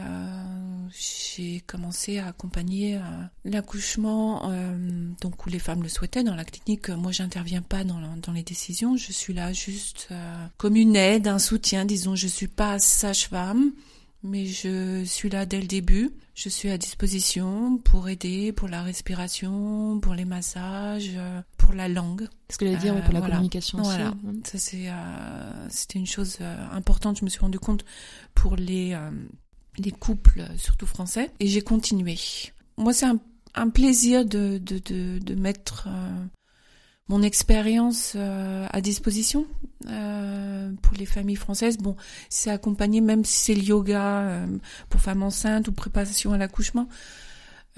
[0.92, 3.00] j'ai commencé à accompagner euh,
[3.44, 6.90] l'accouchement, euh, donc où les femmes le souhaitaient dans la clinique.
[6.90, 10.10] Moi, j'interviens pas dans, dans, les décisions, je suis là juste
[10.58, 11.84] comme une aide, un soutien.
[11.84, 13.72] Disons, je suis pas sage-femme,
[14.22, 16.10] mais je suis là dès le début.
[16.34, 21.12] Je suis à disposition pour aider, pour la respiration, pour les massages,
[21.56, 22.28] pour la langue.
[22.48, 23.90] Ce que j'allais dire, pour la communication aussi.
[23.90, 24.14] Voilà.
[24.44, 27.18] Ça c'est, euh, c'était une chose euh, importante.
[27.18, 27.84] Je me suis rendu compte
[28.34, 29.10] pour les euh,
[29.78, 32.18] les couples, surtout français, et j'ai continué.
[32.76, 33.18] Moi, c'est un,
[33.54, 35.88] un, plaisir de de de, de mettre
[37.10, 39.46] mon expérience à disposition
[39.88, 41.78] euh, pour les familles françaises.
[41.78, 41.96] Bon,
[42.28, 44.46] c'est accompagné, même si c'est le yoga euh,
[44.90, 46.86] pour femmes enceintes ou préparation à l'accouchement,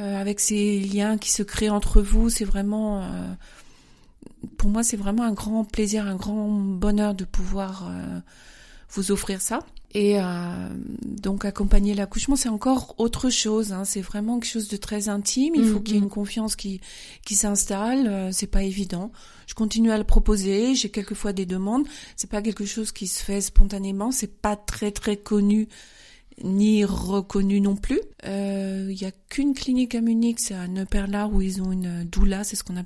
[0.01, 3.09] euh, avec ces liens qui se créent entre vous, c'est vraiment,
[4.59, 7.89] pour moi, c'est vraiment un grand plaisir, un grand bonheur de pouvoir
[8.91, 9.61] vous offrir ça.
[9.95, 10.23] Et euh,
[11.03, 13.73] donc accompagner l'accouchement, c'est encore autre chose.
[13.73, 13.85] Hein.
[13.85, 15.55] C'est vraiment quelque chose de très intime.
[15.55, 16.05] Il faut mm, qu'il y ait mm.
[16.05, 16.81] une confiance qui
[17.27, 18.07] qui s'installe.
[18.07, 19.13] Euh, c'est pas évident.
[19.47, 20.75] Je continue à le proposer.
[20.75, 21.87] J'ai quelquefois des demandes.
[22.17, 24.13] C'est pas quelque chose qui se fait spontanément.
[24.13, 25.69] C'est pas très très connu
[26.43, 28.01] ni reconnu non plus.
[28.25, 32.05] Euh, il y a qu'une clinique à Munich, c'est à Neuperlach où ils ont une
[32.05, 32.45] doula.
[32.45, 32.85] C'est ce qu'on a.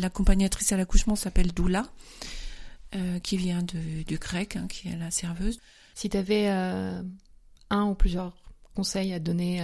[0.00, 1.86] L'accompagnatrice à l'accouchement s'appelle doula.
[2.94, 5.58] Euh, qui vient de, du grec, hein, qui est la serveuse.
[5.96, 7.02] Si tu avais euh,
[7.70, 8.36] un ou plusieurs
[8.74, 9.60] conseils à donner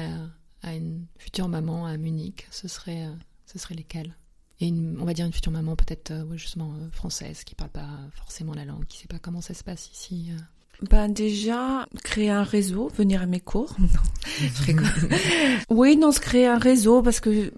[0.63, 3.15] à, une future maman à Munich, ce serait, euh,
[3.47, 4.17] ce serait lesquels?
[4.61, 8.65] Et on va dire une future maman peut-être justement française qui parle pas forcément la
[8.65, 10.31] langue, qui sait pas comment ça se passe ici.
[10.91, 13.77] Ben déjà, créer un réseau, venir à mes cours.
[14.49, 14.79] Non,
[15.71, 17.53] oui, non, se créer un réseau parce que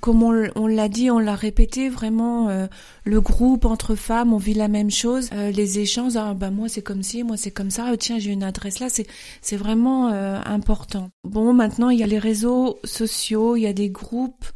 [0.00, 2.66] comme on, l'a dit, on l'a répété, vraiment, euh,
[3.04, 5.30] le groupe entre femmes, on vit la même chose.
[5.32, 7.90] Euh, les échanges, ah, bah moi c'est comme ci, moi c'est comme ça.
[7.92, 8.88] Oh, tiens, j'ai une adresse là.
[8.88, 9.06] C'est
[9.40, 11.10] c'est vraiment euh, important.
[11.24, 14.46] Bon, maintenant il y a les réseaux sociaux, il y a des groupes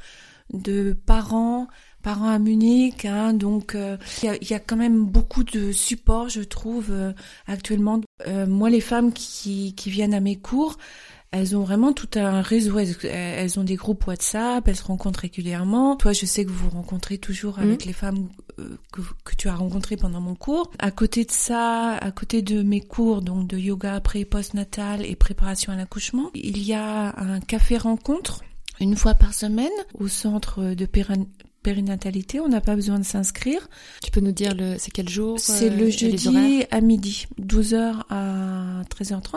[0.53, 1.69] de parents
[2.03, 6.29] parents à Munich, hein, donc il y, a, y, a, quand même beaucoup de support,
[6.29, 6.93] je trouve,
[7.47, 8.01] actuellement.
[8.49, 10.79] moi, les femmes qui, qui viennent à mes cours,
[11.33, 12.79] elles ont vraiment tout un réseau.
[12.79, 15.97] Elles, ont des groupes WhatsApp, elles se rencontrent régulièrement.
[15.97, 17.87] Toi, je sais que vous vous rencontrez toujours avec mhm.
[17.87, 20.71] les femmes euh, que, que, tu as rencontrées pendant mon cours.
[20.79, 25.17] À côté de ça, à côté de mes cours donc de yoga pré post-natal et
[25.17, 28.43] préparation à l'accouchement, il y a un café rencontre
[28.81, 30.87] une fois par semaine au centre de
[31.63, 33.69] périnatalité, on n'a pas besoin de s'inscrire.
[34.03, 38.03] Tu peux nous dire le c'est quel jour C'est le euh, jeudi à midi, 12h
[38.11, 39.37] à 13h30.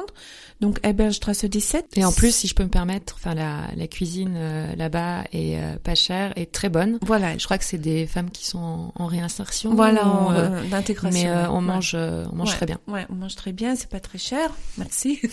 [0.61, 1.97] Donc Eberstrasse 17.
[1.97, 5.57] Et en plus, si je peux me permettre, enfin la, la cuisine euh, là-bas est
[5.57, 6.97] euh, pas chère et très bonne.
[7.01, 9.73] Voilà, je crois que c'est des femmes qui sont en, réinsertion.
[9.75, 11.19] Voilà, en d'intégration.
[11.19, 12.79] Mais on mange on mange très bien.
[12.87, 14.51] Ouais, on mange très bien, c'est pas très cher.
[14.77, 15.19] Merci.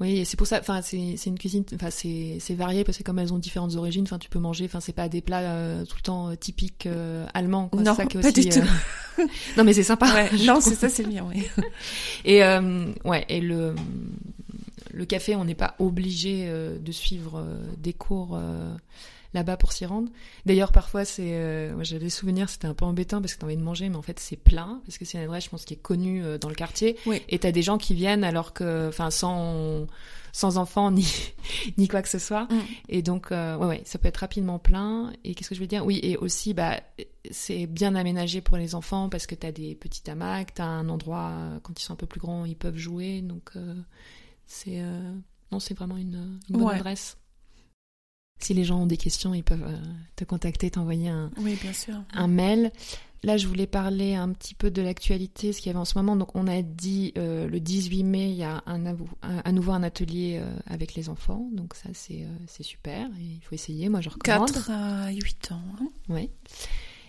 [0.00, 0.60] Oui, c'est pour ça.
[0.60, 1.64] Enfin, c'est c'est une cuisine.
[1.74, 4.64] Enfin, c'est c'est varié parce que comme elles ont différentes origines, enfin, tu peux manger.
[4.66, 7.68] Enfin, c'est pas des plats euh, tout le temps euh, typiques euh, allemands.
[7.68, 7.82] Quoi.
[7.82, 8.60] Non, ça pas du tout.
[9.56, 10.06] non, mais c'est sympa.
[10.14, 11.26] Ouais, non, c'est ça, c'est bien.
[11.28, 11.48] Oui.
[12.24, 12.42] et
[13.04, 13.74] ouais, et le
[14.92, 18.74] le café, on n'est pas obligé euh, de suivre euh, des cours euh,
[19.34, 20.10] là-bas pour s'y rendre.
[20.46, 23.56] D'ailleurs, parfois, c'est, euh, j'avais des souvenirs, c'était un peu embêtant parce que t'as envie
[23.56, 25.74] de manger, mais en fait c'est plein parce que c'est une adresse, je pense, qui
[25.74, 26.96] est connue euh, dans le quartier.
[27.06, 27.22] Oui.
[27.28, 29.86] Et t'as des gens qui viennent alors que, enfin, sans
[30.38, 31.04] sans enfants ni
[31.78, 32.44] ni quoi que ce soit.
[32.44, 32.60] Mm.
[32.90, 35.12] Et donc, euh, ouais, ouais, ça peut être rapidement plein.
[35.24, 35.84] Et qu'est-ce que je veux dire?
[35.84, 36.80] Oui, et aussi, bah,
[37.30, 41.30] c'est bien aménagé pour les enfants parce que t'as des petits hamacs, t'as un endroit
[41.32, 43.20] euh, quand ils sont un peu plus grands, ils peuvent jouer.
[43.20, 43.74] Donc, euh,
[44.46, 45.12] c'est euh,
[45.50, 46.74] non, c'est vraiment une, une bonne Ouais.
[46.76, 47.16] adresse.
[48.40, 49.66] Si les gens ont des questions, ils peuvent
[50.14, 51.96] te contacter, t'envoyer un, Oui, bien sûr.
[52.12, 52.70] un mail.
[53.24, 55.98] Là, je voulais parler un petit peu de l'actualité, ce qu'il y avait en ce
[55.98, 56.14] moment.
[56.14, 59.50] Donc, on a dit euh, le 18 mai, il y a un, avou- un- à
[59.50, 61.48] nouveau un atelier euh, avec les enfants.
[61.52, 63.06] Donc, ça, c'est euh, c'est super.
[63.20, 63.88] Et il faut essayer.
[63.88, 64.46] Moi, je recommande.
[64.52, 65.62] 4 à 8 ans.
[65.80, 65.88] hein.
[66.08, 66.30] Ouais.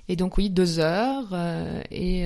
[0.08, 1.36] Et donc, oui, deux heures.
[1.92, 2.26] et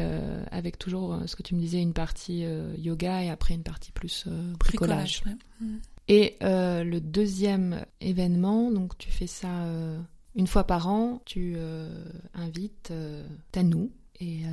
[0.52, 2.46] avec toujours ce que tu me disais, une partie
[2.78, 4.26] yoga et après une partie plus
[4.58, 5.22] bricolage.
[5.26, 5.34] ouais.
[5.60, 5.78] Mm.
[6.08, 9.50] Et le deuxième événement, donc tu fais ça
[10.36, 11.90] une fois par an, tu euh,
[12.34, 13.92] invites euh, Tanou.
[14.20, 14.50] Et euh,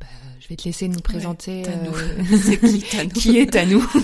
[0.00, 0.06] bah,
[0.40, 1.92] je vais te laisser nous présenter Tanou.
[2.60, 3.84] qui Tanou qui est Tanou.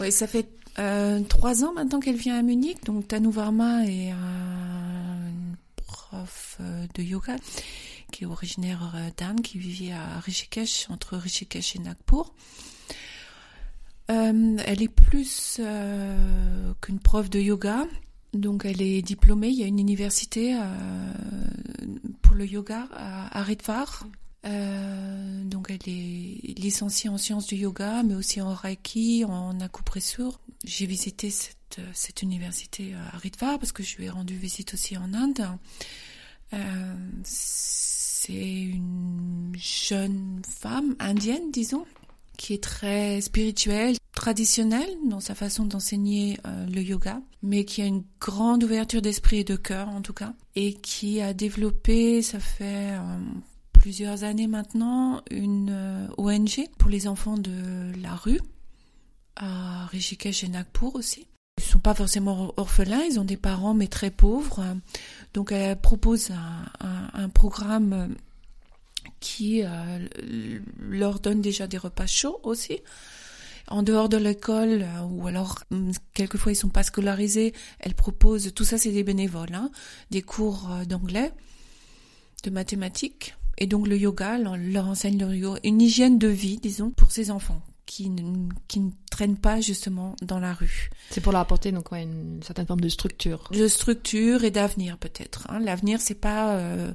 [0.00, 0.48] Oui, ça fait
[1.28, 2.82] trois ans maintenant qu'elle vient à Munich.
[2.84, 5.30] Donc Tanu Varma est un
[5.76, 6.58] prof
[6.94, 7.36] de yoga
[8.10, 12.34] qui est originaire d'Inde, qui vivait à Rishikesh, entre Rishikesh et Nagpur.
[14.08, 15.60] Elle est plus
[16.80, 17.86] qu'une prof de yoga.
[18.32, 19.48] Donc elle est diplômée.
[19.48, 21.12] Il y a une université euh,
[22.22, 24.06] pour le yoga à, Haridwar.
[24.44, 30.40] Euh, donc elle est licenciée en sciences du yoga, mais aussi en reiki, en acupressure.
[30.64, 35.12] J'ai visité cette, université à Haridwar parce que je lui ai rendu visite aussi en
[35.14, 35.46] Inde.
[36.54, 41.86] Euh, c'est une jeune femme indienne, disons,
[42.36, 47.86] qui est très spirituelle, traditionnelle dans sa façon d'enseigner euh, le yoga, mais qui a
[47.86, 52.38] une grande ouverture d'esprit et de cœur en tout cas, et qui a développé, ça
[52.40, 53.18] fait euh,
[53.72, 58.40] plusieurs années maintenant, une euh, ONG pour les enfants de la rue,
[59.36, 61.26] à Rishikesh et Nagpur aussi.
[61.58, 64.64] Ils sont pas forcément or- orphelins, ils ont des parents mais très pauvres.
[65.34, 66.30] Donc elle propose
[66.80, 68.14] un, programme
[69.22, 69.68] qui euh,
[70.78, 72.80] leur donne déjà des repas chauds aussi.
[73.68, 78.52] En dehors de l'école, euh, ou alors hum, quelquefois ils sont pas scolarisés, elle propose,
[78.52, 79.70] tout ça c'est des bénévoles, hein,
[80.10, 81.32] des cours euh, d'anglais,
[82.42, 86.58] de mathématiques, et donc le yoga, leur, leur enseigne le yoga, une hygiène de vie,
[86.58, 90.90] disons, pour ces enfants qui ne, qui ne traînent pas justement dans la rue.
[91.10, 93.48] C'est pour leur apporter donc ouais, une certaine forme de structure.
[93.52, 95.46] De structure et d'avenir peut-être.
[95.50, 95.60] Hein.
[95.60, 96.92] L'avenir c'est pas euh,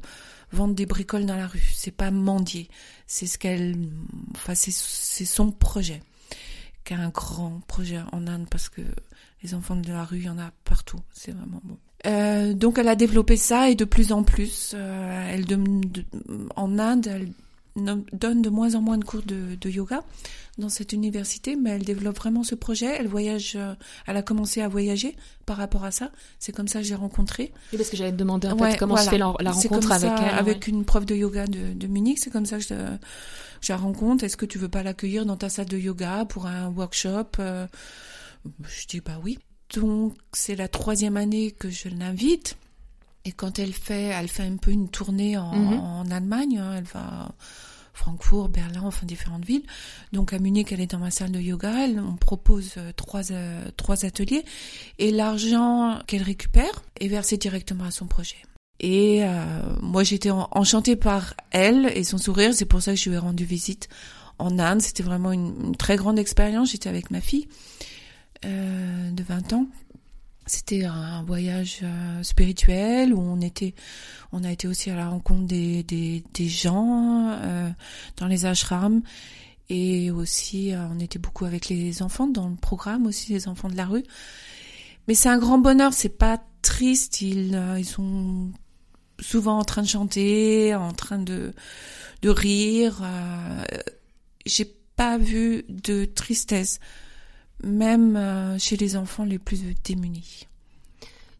[0.51, 2.69] vendre des bricoles dans la rue, c'est pas mendier,
[3.05, 3.75] c'est ce qu'elle,
[4.35, 4.71] enfin c'est
[5.25, 6.01] son projet,
[6.83, 8.81] qui un grand projet en Inde parce que
[9.43, 11.77] les enfants de la rue il y en a partout, c'est vraiment bon.
[12.05, 15.45] Euh, donc elle a développé ça et de plus en plus, euh, elle
[16.55, 17.31] en Inde, elle
[18.13, 20.03] donne de moins en moins de cours de, de yoga
[20.57, 22.87] dans cette université, mais elle développe vraiment ce projet.
[22.97, 23.75] Elle voyage, euh,
[24.07, 26.11] elle a commencé à voyager par rapport à ça.
[26.39, 27.51] C'est comme ça que j'ai rencontré.
[27.71, 29.11] Oui, parce que j'allais te demander en Ouais, fait comment se voilà.
[29.11, 30.39] fait la, rencontre avec ça, elle.
[30.39, 30.69] avec ouais.
[30.73, 32.17] une prof de yoga de, de Munich.
[32.19, 32.73] C'est comme ça que je,
[33.61, 34.23] je la rencontre.
[34.23, 37.67] Est-ce que tu veux pas l'accueillir dans ta salle de yoga pour un workshop Euh,
[38.63, 39.37] Je dis bah oui.
[39.75, 42.57] Donc c'est la troisième année que je l'invite.
[43.27, 45.79] Et quand elle fait, elle fait un peu une tournée en, Mhm.
[45.79, 46.57] en Allemagne.
[46.59, 46.75] hein.
[46.77, 47.31] Elle va à
[47.93, 49.63] Francfort, Berlin, enfin différentes villes.
[50.13, 51.73] Donc à Munich, elle est dans ma salle de yoga.
[51.85, 54.45] Elle, on propose euh, trois euh, trois ateliers
[54.99, 58.37] et l'argent qu'elle récupère est versé directement à son projet.
[58.79, 59.29] Et euh,
[59.81, 62.53] moi, j'étais en- enchantée par elle et son sourire.
[62.53, 63.89] C'est pour ça que je lui ai rendu visite
[64.37, 64.81] en Inde.
[64.81, 66.71] C'était vraiment une, une très grande expérience.
[66.71, 67.47] J'étais avec ma fille
[68.45, 69.65] euh, de 20 ans.
[70.47, 73.75] C'était un voyage euh, spirituel où on était,
[74.31, 77.69] on a été aussi à la rencontre des des, gens euh,
[78.15, 79.01] dans les ashrams
[79.69, 83.67] et aussi euh, on était beaucoup avec les enfants dans le programme aussi les enfants
[83.69, 84.03] de la rue.
[85.07, 85.93] Mais c'est un grand bonheur.
[85.93, 87.21] C'est pas triste.
[87.21, 88.51] Ils ils sont
[89.19, 91.53] souvent en train de chanter, en train de
[92.21, 93.01] de rire.
[93.03, 93.63] euh,
[94.45, 96.79] J'ai pas vu de tristesse
[97.63, 100.47] même euh, chez les enfants les plus démunis.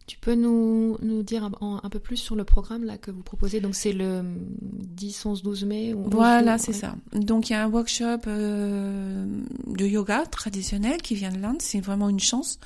[0.07, 3.59] Tu peux nous, nous dire un, peu plus sur le programme là que vous proposez?
[3.59, 4.23] Donc c'est le
[4.61, 6.77] 10, 11, 12 mai ou 11, Voilà, 12, c'est ouais.
[6.77, 6.95] ça.
[7.13, 9.25] Donc il y a un workshop euh,
[9.67, 11.61] de yoga traditionnel qui vient de l'Inde.
[11.61, 12.57] C'est vraiment une chance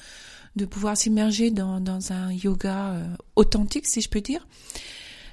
[0.56, 3.04] de pouvoir s'immerger dans, dans un yoga euh,
[3.36, 4.48] authentique, si je peux dire.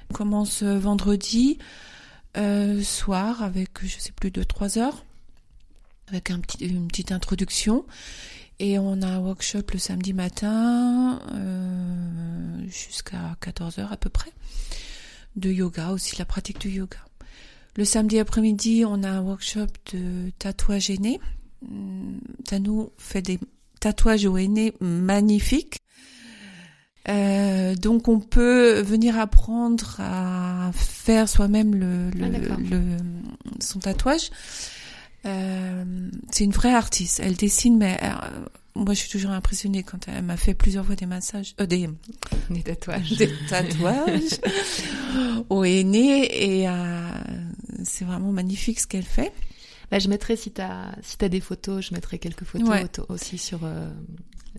[0.09, 1.59] On commence vendredi
[2.37, 5.03] euh, soir avec, je sais plus, de trois heures,
[6.09, 7.85] avec un petit, une petite introduction.
[8.59, 14.31] Et on a un workshop le samedi matin euh, jusqu'à 14h à peu près
[15.37, 16.97] de yoga, aussi la pratique du yoga.
[17.77, 21.19] Le samedi après-midi, on a un workshop de tatouage aîné.
[22.45, 23.39] Tanou fait des
[23.79, 25.77] tatouages au aîné magnifiques.
[27.07, 32.97] Euh, donc on peut venir apprendre à faire soi-même le, le, Ah, le-
[33.61, 34.29] son tatouage.
[35.25, 37.19] Euh, c'est une vraie artiste.
[37.23, 38.09] Elle dessine, mais euh,
[38.75, 41.89] moi je suis toujours impressionnée quand elle m'a fait plusieurs fois des massages, euh, des,
[42.49, 43.17] Des tatouages.
[43.17, 44.39] des tatouages
[45.49, 47.09] au aîné et euh,
[47.83, 49.33] c'est vraiment magnifique ce qu'elle fait.
[49.91, 52.85] Bah, je mettrai si t'as si t'as des photos, je mettrai quelques photos Ouais.
[53.09, 53.89] aussi sur euh,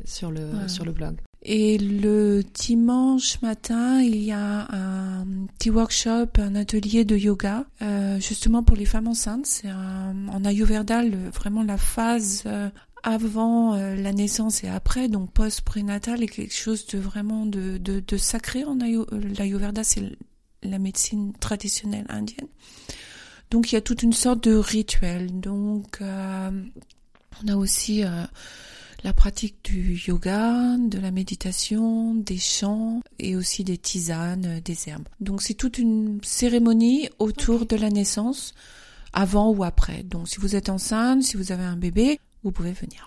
[0.04, 0.68] sur le Ouais.
[0.68, 1.16] sur le blog.
[1.42, 5.24] Et le dimanche matin, il y a un
[5.56, 9.46] petit workshop, un atelier de yoga, euh, justement pour les femmes enceintes.
[9.46, 12.68] C'est en Ayurveda, vraiment la phase euh,
[13.02, 17.80] avant euh, la naissance et après, donc post-prénatal, est quelque chose de vraiment de,
[18.18, 19.06] sacré en Ayu-
[19.38, 19.82] l'Ayurveda.
[19.82, 20.02] C'est
[20.62, 22.48] la médecine traditionnelle indienne.
[23.50, 25.40] Donc il y a toute une sorte de rituel.
[25.40, 28.04] Donc on a aussi
[29.02, 34.88] la pratique du yoga, de la méditation, des chants et aussi des tisanes, euh, des
[34.88, 35.08] herbes.
[35.20, 38.54] Donc c'est toute une cérémonie autour de la naissance,
[39.12, 40.02] avant ou après.
[40.02, 43.06] Donc si vous êtes enceinte, si vous avez un bébé, vous pouvez venir.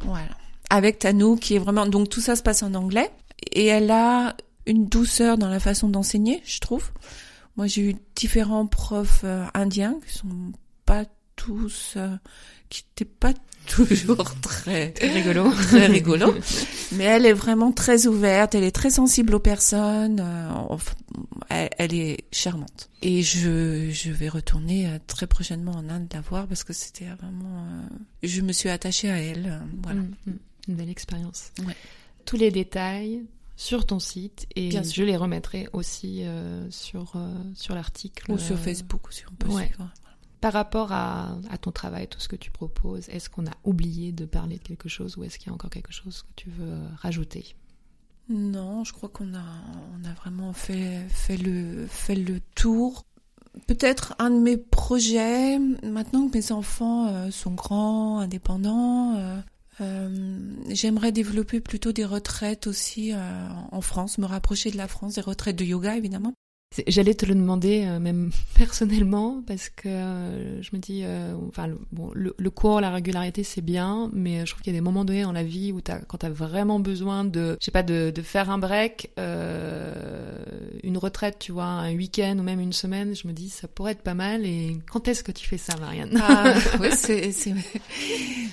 [0.00, 0.36] Voilà.
[0.70, 1.86] Avec Tanou qui est vraiment...
[1.86, 3.10] Donc tout ça se passe en anglais
[3.52, 6.90] et elle a une douceur dans la façon d'enseigner, je trouve.
[7.56, 10.52] Moi j'ai eu différents profs euh, indiens qui sont
[10.86, 11.04] pas
[11.44, 11.94] tous...
[11.96, 12.16] euh,
[12.68, 13.32] qui n'étaient pas
[13.68, 15.50] toujours très Très rigolo.
[15.68, 16.34] très rigolo.
[16.92, 20.76] Mais elle est vraiment très ouverte, elle est très sensible aux personnes, euh,
[21.48, 22.90] elle, elle est charmante.
[23.02, 27.06] Et je, je vais retourner euh, très prochainement en Inde la voir parce que c'était
[27.06, 27.66] vraiment...
[28.22, 29.60] je me suis attachée à elle.
[29.82, 30.00] voilà.
[30.00, 30.38] Mm, mm.
[30.68, 31.50] Une belle expérience.
[31.66, 31.76] Ouais.
[32.24, 33.22] Tous les détails
[33.56, 38.38] sur ton site et Bien je les remettrai aussi euh, sur euh, sur l'article Ou
[38.38, 39.70] sur Facebook aussi, on peut ouais.
[40.44, 44.26] Par rapport à, ton travail, tout ce que tu proposes, est-ce qu'on a oublié de
[44.26, 46.82] parler de quelque chose ou est-ce qu'il y a encore quelque chose que tu veux
[46.98, 47.56] rajouter?
[48.28, 53.06] Non, je crois qu'on a, vraiment fait, le, tour.
[53.66, 59.40] Peut-être un de mes projets, maintenant que mes enfants euh, sont grands, indépendants, euh,
[59.80, 65.22] euh, j'aimerais développer plutôt des retraites aussi en France, me rapprocher de la France, des
[65.22, 66.34] retraites de yoga évidemment.
[66.88, 71.66] J'allais te le demander euh, même personnellement parce que euh, je me dis, euh, enfin,
[71.68, 74.78] le, bon, le, le cours, la régularité, c'est bien, mais je trouve qu'il y a
[74.78, 77.70] des moments donnés dans la vie où t'as, quand t'as vraiment besoin de, je sais
[77.70, 79.10] pas, de, de faire un break,
[80.82, 83.92] une retraite, tu vois, un week-end ou même une semaine, je me dis, ça pourrait
[83.92, 84.44] être pas mal.
[84.44, 86.54] Et quand est-ce que tu fais ça, Marianne Ah,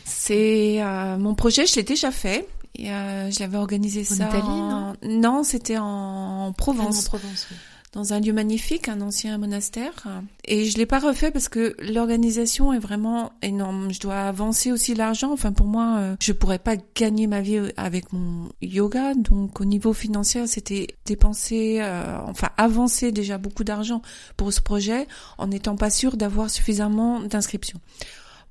[0.05, 0.81] c'est,
[1.17, 2.47] mon projet, je l'ai déjà fait.
[2.75, 7.05] Et, euh, je l'avais organisé ça Italie, en- non, c'était en Provence.
[7.05, 7.57] En Provence, oui.
[7.93, 10.07] Dans un lieu magnifique, un ancien monastère.
[10.45, 13.91] Et je l'ai pas refait parce que l'organisation est vraiment énorme.
[13.91, 15.33] Je dois avancer aussi l'argent.
[15.33, 19.13] Enfin, pour moi, euh, je pourrais pas gagner ma vie avec mon yoga.
[19.13, 24.01] Donc, au niveau financier, c'était dépenser, euh, enfin, avancer déjà beaucoup d'argent
[24.37, 27.79] pour ce projet en n'étant pas sûr d'avoir suffisamment d'inscriptions.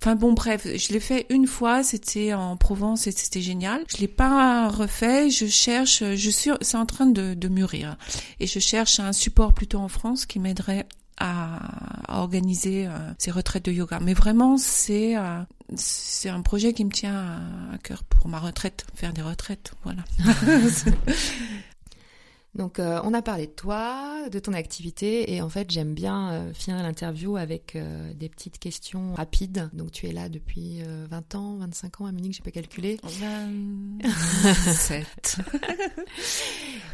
[0.03, 3.83] Enfin bon, bref, je l'ai fait une fois, c'était en Provence et c'était génial.
[3.89, 7.99] Je l'ai pas refait, je cherche, je suis, c'est en train de, de mûrir.
[8.39, 10.87] Et je cherche un support plutôt en France qui m'aiderait
[11.19, 11.59] à,
[12.09, 14.01] à organiser euh, ces retraites de yoga.
[14.01, 15.43] Mais vraiment, c'est euh,
[15.77, 19.73] c'est un projet qui me tient à, à cœur pour ma retraite, faire des retraites,
[19.85, 20.03] voilà.
[22.55, 26.33] Donc, euh, on a parlé de toi, de ton activité, et en fait, j'aime bien
[26.33, 29.71] euh, finir l'interview avec euh, des petites questions rapides.
[29.73, 32.99] Donc, tu es là depuis euh, 20 ans, 25 ans à Munich, j'ai pas calculé.
[33.03, 35.37] 27.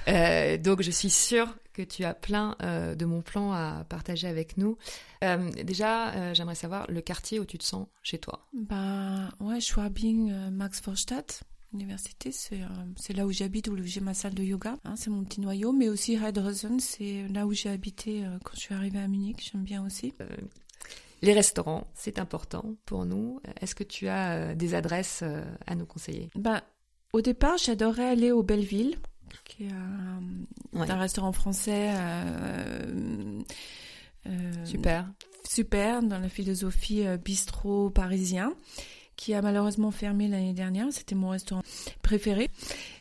[0.08, 4.28] Euh, donc, je suis sûre que tu as plein euh, de bons plans à partager
[4.28, 4.78] avec nous.
[5.24, 8.46] Euh, déjà, euh, j'aimerais savoir le quartier où tu te sens chez toi.
[8.52, 11.42] Bah ouais, Schwabing, euh, Max Vorstadt,
[11.72, 14.76] université, c'est euh, c'est là où j'habite, où j'ai ma salle de yoga.
[14.84, 18.54] Hein, c'est mon petit noyau, mais aussi Heidresen, c'est là où j'ai habité euh, quand
[18.54, 19.48] je suis arrivée à Munich.
[19.52, 20.12] J'aime bien aussi.
[21.22, 23.40] Les restaurants, c'est important pour nous.
[23.60, 26.30] Est-ce que tu as euh, des adresses euh, à nous conseiller?
[26.34, 26.62] Bah
[27.12, 28.96] au départ, j'adorais aller au Belleville,
[29.44, 30.22] qui est un,
[30.78, 30.90] Ouais.
[30.90, 31.94] un restaurant français.
[31.96, 33.42] euh,
[34.26, 35.10] euh, Super.
[35.48, 38.52] super dans la philosophie euh, bistrot parisien
[39.16, 40.86] qui a malheureusement fermé l'année dernière.
[40.90, 41.62] C'était mon restaurant
[42.02, 42.50] préféré.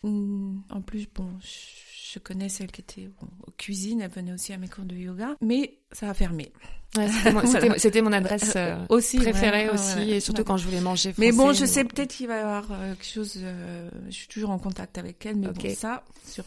[0.03, 4.57] Hum, En plus, bon, je connais celle qui était bon, cuisine, elle venait aussi à
[4.57, 6.51] mes cours de yoga, mais ça a fermé.
[7.78, 11.30] c'était mon, adresse euh, aussi, préférée aussi, et surtout quand je voulais manger français.
[11.30, 13.34] Mais bon, je sais peut-être qu'il va y avoir euh, quelque chose.
[13.41, 16.45] Euh, je suis toujours en contact avec elle, mais bon, ça, sur,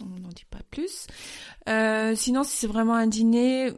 [0.00, 1.08] on n'en dit pas plus.
[2.16, 3.72] sinon, si c'est vraiment un dîner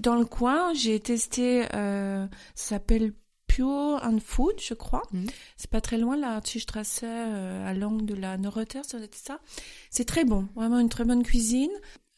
[0.00, 1.62] dans le coin, j'ai testé.
[1.70, 3.14] ça s'appelle
[3.54, 5.02] Pure and Food, je crois.
[5.12, 5.26] Mhm.
[5.56, 9.38] C'est pas très loin, la Tischstrasse, à l'angle de la Norotter, ça.
[9.90, 11.70] C'est très bon, vraiment une très bonne cuisine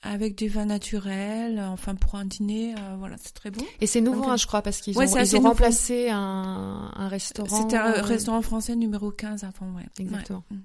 [0.03, 3.64] avec des vins naturels, enfin pour un dîner, euh, voilà, c'est très bon.
[3.80, 7.62] Et c'est nouveau, hein, je crois, parce qu'ils ont, ils ont remplacé un, un, restaurant.
[7.62, 9.87] C'était un euh, restaurant français numéro 15 avant, ouais.
[9.99, 10.45] Exactement.
[10.51, 10.57] Mm.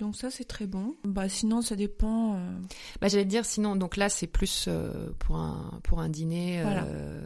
[0.00, 0.96] Donc ça c'est très bon.
[1.04, 2.34] Bah sinon ça dépend.
[2.34, 2.38] Euh...
[3.00, 6.64] Bah j'allais dire sinon donc là c'est plus euh, pour un pour un dîner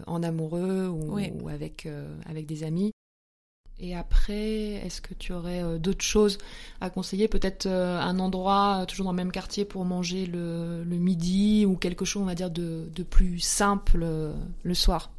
[0.07, 1.89] en amoureux ou, ou avec
[2.27, 2.93] avec des amis.
[3.81, 6.39] Et après, est-ce que tu aurais euh, d'autres choses
[6.81, 7.27] à conseiller?
[7.27, 11.77] Peut-être euh, un endroit, euh, toujours dans le même quartier, pour manger le, midi ou
[11.77, 14.07] quelque chose, on va dire, de, plus simple
[14.63, 15.11] le soir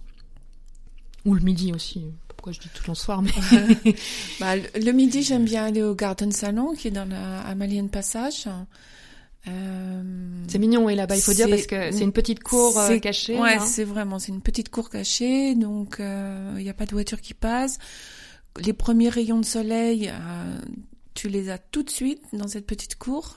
[1.26, 2.06] Ou le midi aussi.
[2.46, 3.32] Pourquoi je dis tout le soir mais...
[4.40, 8.48] bah, Le midi, j'aime bien aller au Garden Salon, qui est dans la Amalienne Passage.
[9.46, 13.40] C'est mignon, et là-bas, il faut dire, parce que c'est une petite cour cachée.
[13.40, 17.20] Ouais, c'est vraiment, c'est une petite cour cachée, donc il n'y a pas de voiture
[17.22, 17.80] qui passe
[18.60, 20.60] les premiers rayons de soleil, euh,
[21.14, 23.36] tu les as tout de suite dans cette petite cour.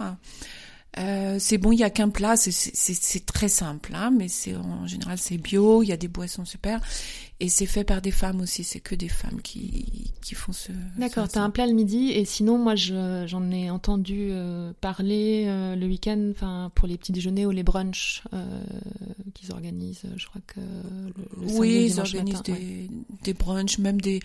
[0.99, 4.87] Euh, c'est bon, il y a qu'un plat, c'est très simple, hein, mais c'est en
[4.87, 6.81] général c'est bio, il y a des boissons super,
[7.41, 10.73] et c'est fait par des femmes aussi, c'est que des femmes qui, qui font ce.
[10.97, 15.45] D'accord, t'as un plat le midi, et sinon moi j'en ai entendu euh, parler
[15.77, 18.23] le week-end, enfin pour les petits déjeuners ou les brunchs
[19.35, 20.61] qu'ils organisent, je crois que.
[20.61, 22.91] Le, oui, ils organisent des,
[23.23, 24.21] des brunchs, même des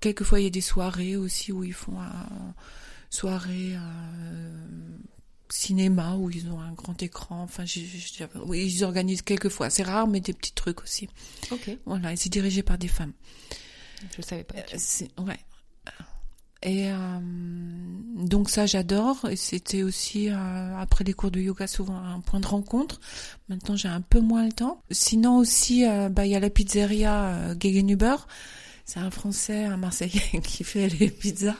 [0.00, 2.54] quelquefois il y a des soirées aussi où ils font un
[3.10, 4.50] soirée euh,
[5.50, 7.42] cinéma où ils ont un grand écran.
[7.42, 7.64] Enfin,
[8.46, 9.70] oui, ils organisent quelquefois.
[9.70, 11.08] C'est rare, mais des petits trucs aussi.
[11.50, 11.70] Ok.
[11.86, 13.12] Voilà, et c'est dirigé par des femmes.
[14.16, 14.56] Je savais pas.
[14.56, 15.38] Euh, ouais.
[16.64, 17.18] Et euh,
[18.16, 22.48] donc ça j'adore et c'était aussi après les cours de yoga souvent un point de
[22.48, 22.98] rencontre.
[23.48, 24.82] Maintenant j'ai un peu moins le temps.
[24.90, 28.16] Sinon aussi bah il y a la pizzeria Gegenüber
[28.88, 31.56] c'est un Français, un Marseillais qui fait les pizzas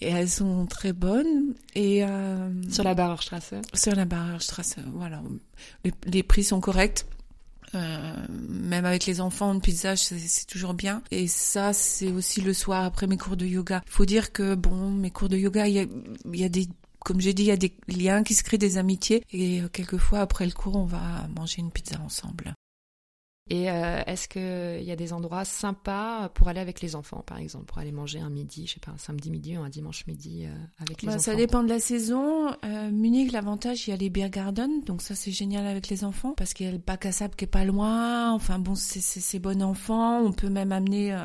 [0.00, 1.54] et elles sont très bonnes.
[1.74, 3.54] Et euh, sur la Barrerstrasse.
[3.74, 5.22] Sur la Barrerstrasse, voilà.
[6.06, 7.06] Les, prix sont corrects.
[7.74, 8.14] Euh,
[8.48, 11.02] même avec les enfants, une pizza, c'est toujours bien.
[11.10, 13.82] Et ça, c'est aussi le soir après mes cours de yoga.
[13.86, 15.86] Il faut dire que bon, mes cours de yoga, il y a,
[16.32, 16.68] y a des
[17.00, 19.24] comme j'ai dit, il y a des liens qui se créent, des amitiés.
[19.32, 22.54] Et quelquefois, après le cours, on va manger une pizza ensemble.
[23.52, 27.38] Et euh, est-ce qu'il y a des endroits sympas pour aller avec les enfants, par
[27.38, 30.06] exemple, pour aller manger un midi, je sais pas, un samedi midi ou un dimanche
[30.06, 31.22] midi euh, avec les bah, enfants?
[31.22, 32.54] Ça dépend de la saison.
[32.64, 36.04] Euh, Munich, l'avantage, il y a les beer gardens, donc ça c'est génial avec les
[36.04, 38.32] enfants parce qu'il y a le bac à sable qui est pas loin.
[38.32, 40.20] Enfin bon, c'est bon enfant.
[40.20, 41.18] On peut même amener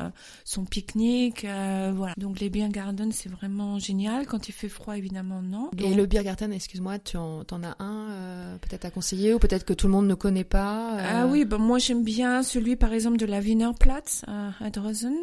[0.44, 2.14] son pique-nique, voilà.
[2.16, 4.26] Donc les beer gardens, c'est vraiment génial.
[4.26, 5.70] Quand il fait froid, évidemment, non.
[5.78, 9.64] Et le beer garden, excuse-moi, tu en, en as un peut-être à conseiller ou peut-être
[9.64, 10.96] que tout le monde ne connaît pas.
[10.98, 15.16] Ah oui, bah moi j'aime bien celui par exemple de la Wienerplatz à Drosen.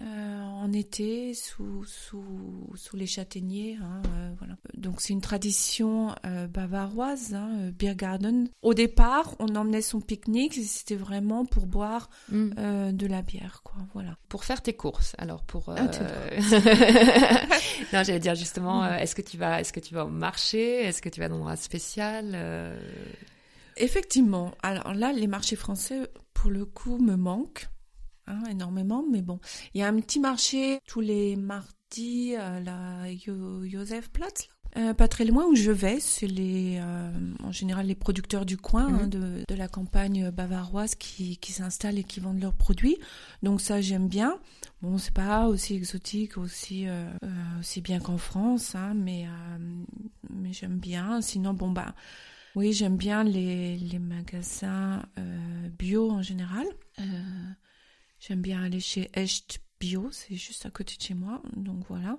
[0.00, 3.76] Euh, en été sous, sous, sous les châtaigniers.
[3.82, 4.54] Hein, euh, voilà.
[4.74, 8.48] Donc c'est une tradition euh, bavaroise, hein, beer garden.
[8.62, 12.92] Au départ, on emmenait son pique-nique, c'était vraiment pour boire mm.
[12.92, 13.76] de la bière, quoi.
[13.92, 14.16] Voilà.
[14.28, 15.68] Pour faire tes courses, alors pour.
[15.68, 15.82] Ah,
[17.92, 18.94] non, j'allais dire justement, mm.
[19.00, 21.34] est-ce que tu vas, est-ce que tu vas au marché, est-ce que tu vas dans
[21.34, 22.34] un endroit spécial
[23.80, 24.52] Effectivement.
[24.62, 27.68] Alors là, les marchés français, pour le coup, me manquent
[28.26, 29.04] hein, énormément.
[29.10, 29.40] Mais bon,
[29.74, 34.48] il y a un petit marché tous les mardis à la Josefplatz.
[34.76, 37.10] Euh, pas très loin où je vais, c'est les, euh,
[37.42, 39.10] en général les producteurs du coin hein, mhm.
[39.10, 42.96] de, de, la campagne bavaroise qui, qui s'installent et qui vendent leurs produits.
[43.42, 44.38] Donc ça j'aime bien.
[44.80, 47.28] Bon c'est pas aussi exotique, aussi euh, euh
[47.58, 49.26] aussi bien qu'en France, hein, mais
[50.32, 51.20] mais j'aime bien.
[51.20, 51.92] Sinon bon bah
[52.56, 56.66] oui, j'aime bien les, les magasins euh, bio en général.
[56.98, 57.02] Euh,
[58.18, 62.18] j'aime bien aller chez Echt Bio, c'est juste à côté de chez moi, donc voilà.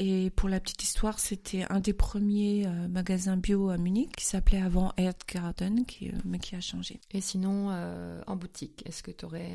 [0.00, 4.24] Et pour la petite histoire, c'était un des premiers euh, magasins bio à Munich qui
[4.24, 7.00] s'appelait avant Erdgarten, qui, euh, mais qui a changé.
[7.10, 9.50] Et sinon, euh, en boutique, est-ce que tu aurais...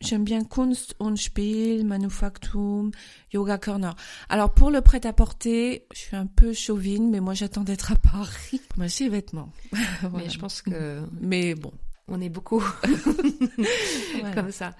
[0.00, 2.90] J'aime bien Kunst und Spiel, Manufaktum,
[3.34, 3.94] Yoga Corner.
[4.30, 8.62] Alors pour le prêt-à-porter, je suis un peu chauvine, mais moi j'attends d'être à Paris
[8.70, 9.52] pour m'acheter les vêtements.
[10.14, 11.02] Mais je pense que...
[11.20, 11.72] Mais bon,
[12.12, 12.62] on est beaucoup
[14.34, 14.72] comme ça.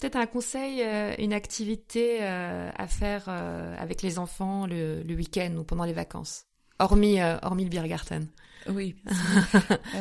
[0.00, 5.54] Peut-être un conseil, euh, une activité euh, à faire euh, avec les enfants le, week-end
[5.58, 6.46] ou pendant les vacances.
[6.78, 8.28] hormis, hormis le Biergarten.
[8.68, 8.94] Oui.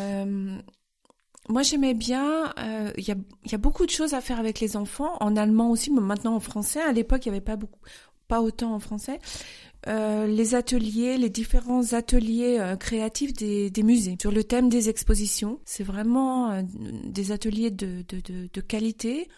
[1.49, 2.53] moi, j'aimais bien.
[2.97, 3.15] Il y, a,
[3.51, 6.35] y a beaucoup de choses à faire avec les enfants, en allemand aussi, mais maintenant
[6.35, 6.81] en français.
[6.81, 7.79] À l'époque, il n'y avait pas beaucoup,
[8.27, 9.19] pas autant en français.
[9.87, 14.89] Euh, les ateliers, les différents ateliers euh, créatifs des, des, musées sur le thème des
[14.89, 15.59] expositions.
[15.65, 16.61] C'est vraiment euh,
[17.05, 19.29] des ateliers de, de, de, qualité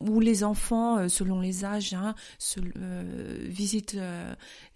[0.00, 2.60] où les enfants, selon les âges, hein, se,
[3.48, 3.98] visitent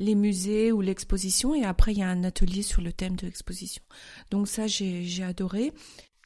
[0.00, 3.26] les musées ou l'exposition et après il y a un atelier sur le thème de
[3.26, 3.84] l'exposition.
[4.32, 5.72] Donc ça j'ai adoré.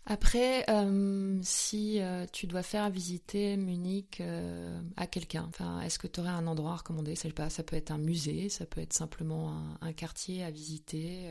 [0.09, 5.51] Après, euh, si euh, tu dois faire visiter Munich euh, à quelqu'un,
[5.85, 7.17] est-ce que tu aurais un endroit à recommander?
[7.17, 11.29] Sais pas, Ça peut être un musée, ça peut être simplement un, quartier à visiter.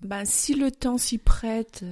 [0.00, 1.84] Ben, si le temps s'y prête,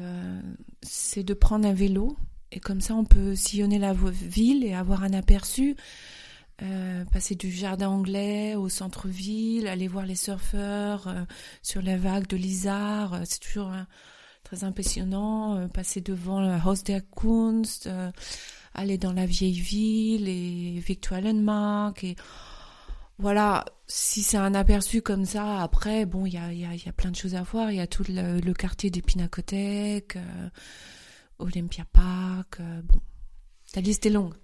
[0.80, 2.16] c'est de prendre un vélo
[2.52, 5.76] et comme ça on peut sillonner la ville et avoir un aperçu.
[7.12, 11.12] passer du jardin anglais au centre-ville, aller voir les surfeurs
[11.62, 13.86] sur la vague de l'Isard, c'est toujours un,
[14.53, 15.57] très impressionnant.
[15.57, 18.11] Euh, passer devant le Haus der Kunst, euh,
[18.74, 22.16] aller dans la vieille ville et Victualenmark et
[23.18, 26.88] voilà, si c'est un aperçu comme ça, après, bon, il y a, y, a, y
[26.88, 27.70] a, plein de choses à voir.
[27.70, 30.48] Il y a tout le, quartier des Pinacothèques, euh,
[31.38, 32.61] Olympia Park.
[32.61, 33.00] bon,
[33.76, 34.34] la liste est longue.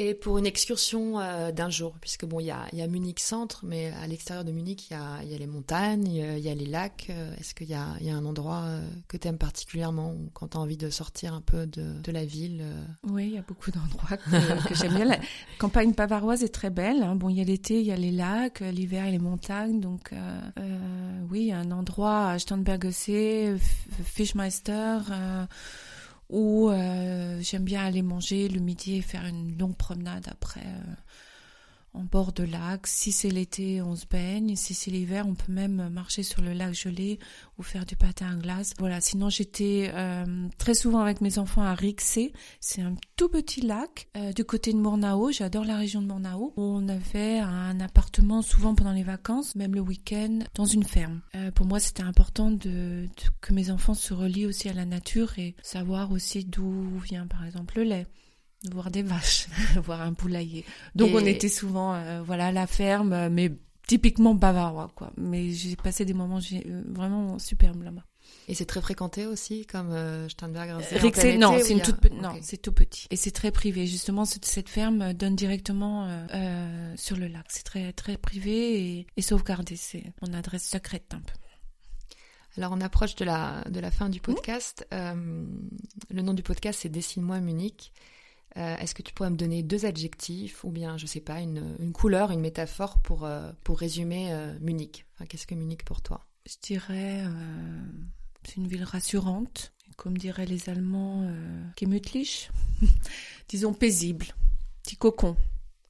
[0.00, 3.18] Et pour une excursion euh, d'un jour, puisque bon, il y a, y a, Munich
[3.18, 6.48] centre, mais à l'extérieur de Munich, il y a, y a, les montagnes, il y,
[6.48, 7.08] a les lacs.
[7.10, 10.46] Euh, est-ce qu'il y a, y a, un endroit euh, que tu aimes particulièrement quand
[10.50, 12.64] tu as envie de sortir un peu de, de la ville
[13.08, 14.30] Oui, il y a beaucoup d'endroits que,
[14.76, 15.04] j'aime bien.
[15.04, 15.18] La
[15.58, 17.02] campagne bavaroise est très belle.
[17.02, 17.16] Hein.
[17.16, 19.80] Bon, il y a l'été, il y a les lacs, l'hiver, et les montagnes.
[19.80, 20.14] Donc,
[21.28, 22.38] oui, il y a un endroit à
[24.04, 24.98] Fischmeister
[26.28, 30.94] ou euh, j'aime bien aller manger le midi et faire une longue promenade après euh,
[31.98, 32.86] en bord de lac.
[32.86, 34.54] Si c'est l'été, on se baigne.
[34.56, 37.18] Si c'est l'hiver, on peut même marcher sur le lac gelé
[37.58, 38.72] ou faire du patin à glace.
[38.78, 39.00] Voilà.
[39.00, 42.32] Sinon, j'étais euh, très souvent avec mes enfants à Rixé.
[42.60, 45.32] C'est un tout petit lac euh, du côté de Mornao.
[45.32, 46.52] J'adore la région de Mornao.
[46.56, 51.20] On avait un appartement souvent pendant les vacances, même le week-end, dans une ferme.
[51.34, 55.56] Euh, pour moi, c'était important que mes enfants se relient aussi à la nature et
[55.62, 58.06] savoir aussi d'où vient, par exemple, le lait
[58.70, 59.46] voir des vaches,
[59.84, 60.64] voir un poulailler.
[60.94, 63.52] Donc on était souvent euh, voilà à la ferme, mais
[63.88, 65.10] typiquement bavarois quoi.
[65.16, 68.04] Mais j'ai passé des moments euh, vraiment superbes là-bas.
[68.46, 72.58] Et c'est très fréquenté aussi, comme euh, Steinberg Rixé, non, c'est une toute non, c'est
[72.58, 73.06] tout petit.
[73.10, 73.86] Et c'est très privé.
[73.86, 77.46] Justement, cette, ferme donne directement euh, sur le lac.
[77.48, 79.76] C'est très très privé et, et sauvegardé.
[79.76, 81.34] C'est mon adresse secrète un peu.
[82.56, 84.86] Alors on approche de la de la fin du podcast.
[84.90, 87.92] le nom du podcast c'est Dessine-moi Munich.
[88.58, 91.92] Euh, est-ce que tu pourrais me donner deux adjectifs ou bien, je sais pas, une,
[91.92, 95.06] couleur, une métaphore pour, euh, pour résumer euh, Munich?
[95.28, 96.26] Qu'est-ce que Munich pour toi?
[96.46, 97.24] Je dirais,
[98.42, 101.30] c'est une ville rassurante, comme diraient les Allemands,
[101.78, 102.50] gemütlich,
[103.48, 104.26] disons paisible,
[104.82, 105.36] petit cocon,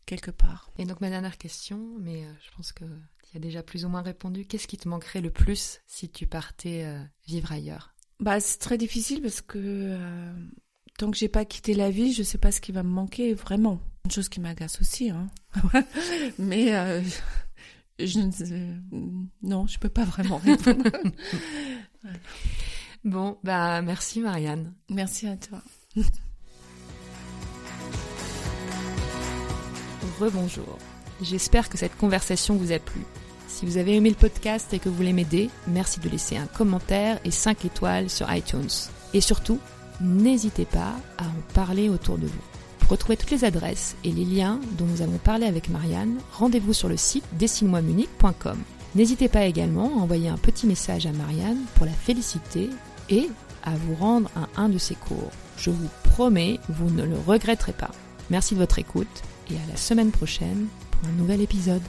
[0.05, 0.71] quelque part.
[0.79, 2.85] Et donc ma dernière question, mais je pense que
[3.31, 6.27] tu as déjà plus ou moins répondu, qu'est-ce qui te manquerait le plus si tu
[6.27, 6.93] partais
[7.27, 7.95] vivre ailleurs?
[8.19, 9.97] Bah, c'est très difficile parce que
[10.99, 13.33] tant que j'ai pas quitté la vie, je sais pas ce qui va me manquer
[13.33, 13.81] vraiment.
[14.05, 15.29] Une chose qui m'agace aussi, hein.
[16.39, 17.01] Mais euh,
[17.99, 18.19] je
[19.43, 20.85] non, je peux pas vraiment répondre.
[23.05, 24.75] Bon, bah merci Marianne.
[24.91, 25.63] Merci à toi.
[30.19, 30.77] Rebonjour.
[31.23, 33.03] J'espère que cette conversation vous a plu.
[33.47, 36.49] Si vous avez aimé le podcast et que vous voulez m'aider, merci de laisser un
[36.49, 38.69] commentaire et 5 étoiles sur iTunes.
[39.15, 39.61] Et surtout,
[40.01, 42.43] n'hésitez pas à en parler autour de vous.
[42.81, 46.73] Pour retrouver toutes les adresses et les liens dont nous avons parlé avec Marianne, rendez-vous
[46.73, 47.71] sur le site dessine
[48.95, 52.71] N'hésitez pas également à envoyer un petit message à Marianne pour la féliciter
[53.11, 53.29] et
[53.63, 55.31] à vous rendre à un de ses cours.
[55.59, 57.91] Je vous promets, vous ne le regretterez pas.
[58.31, 59.07] Merci de votre écoute
[59.51, 61.83] et à la semaine prochaine pour un nouvel épisode.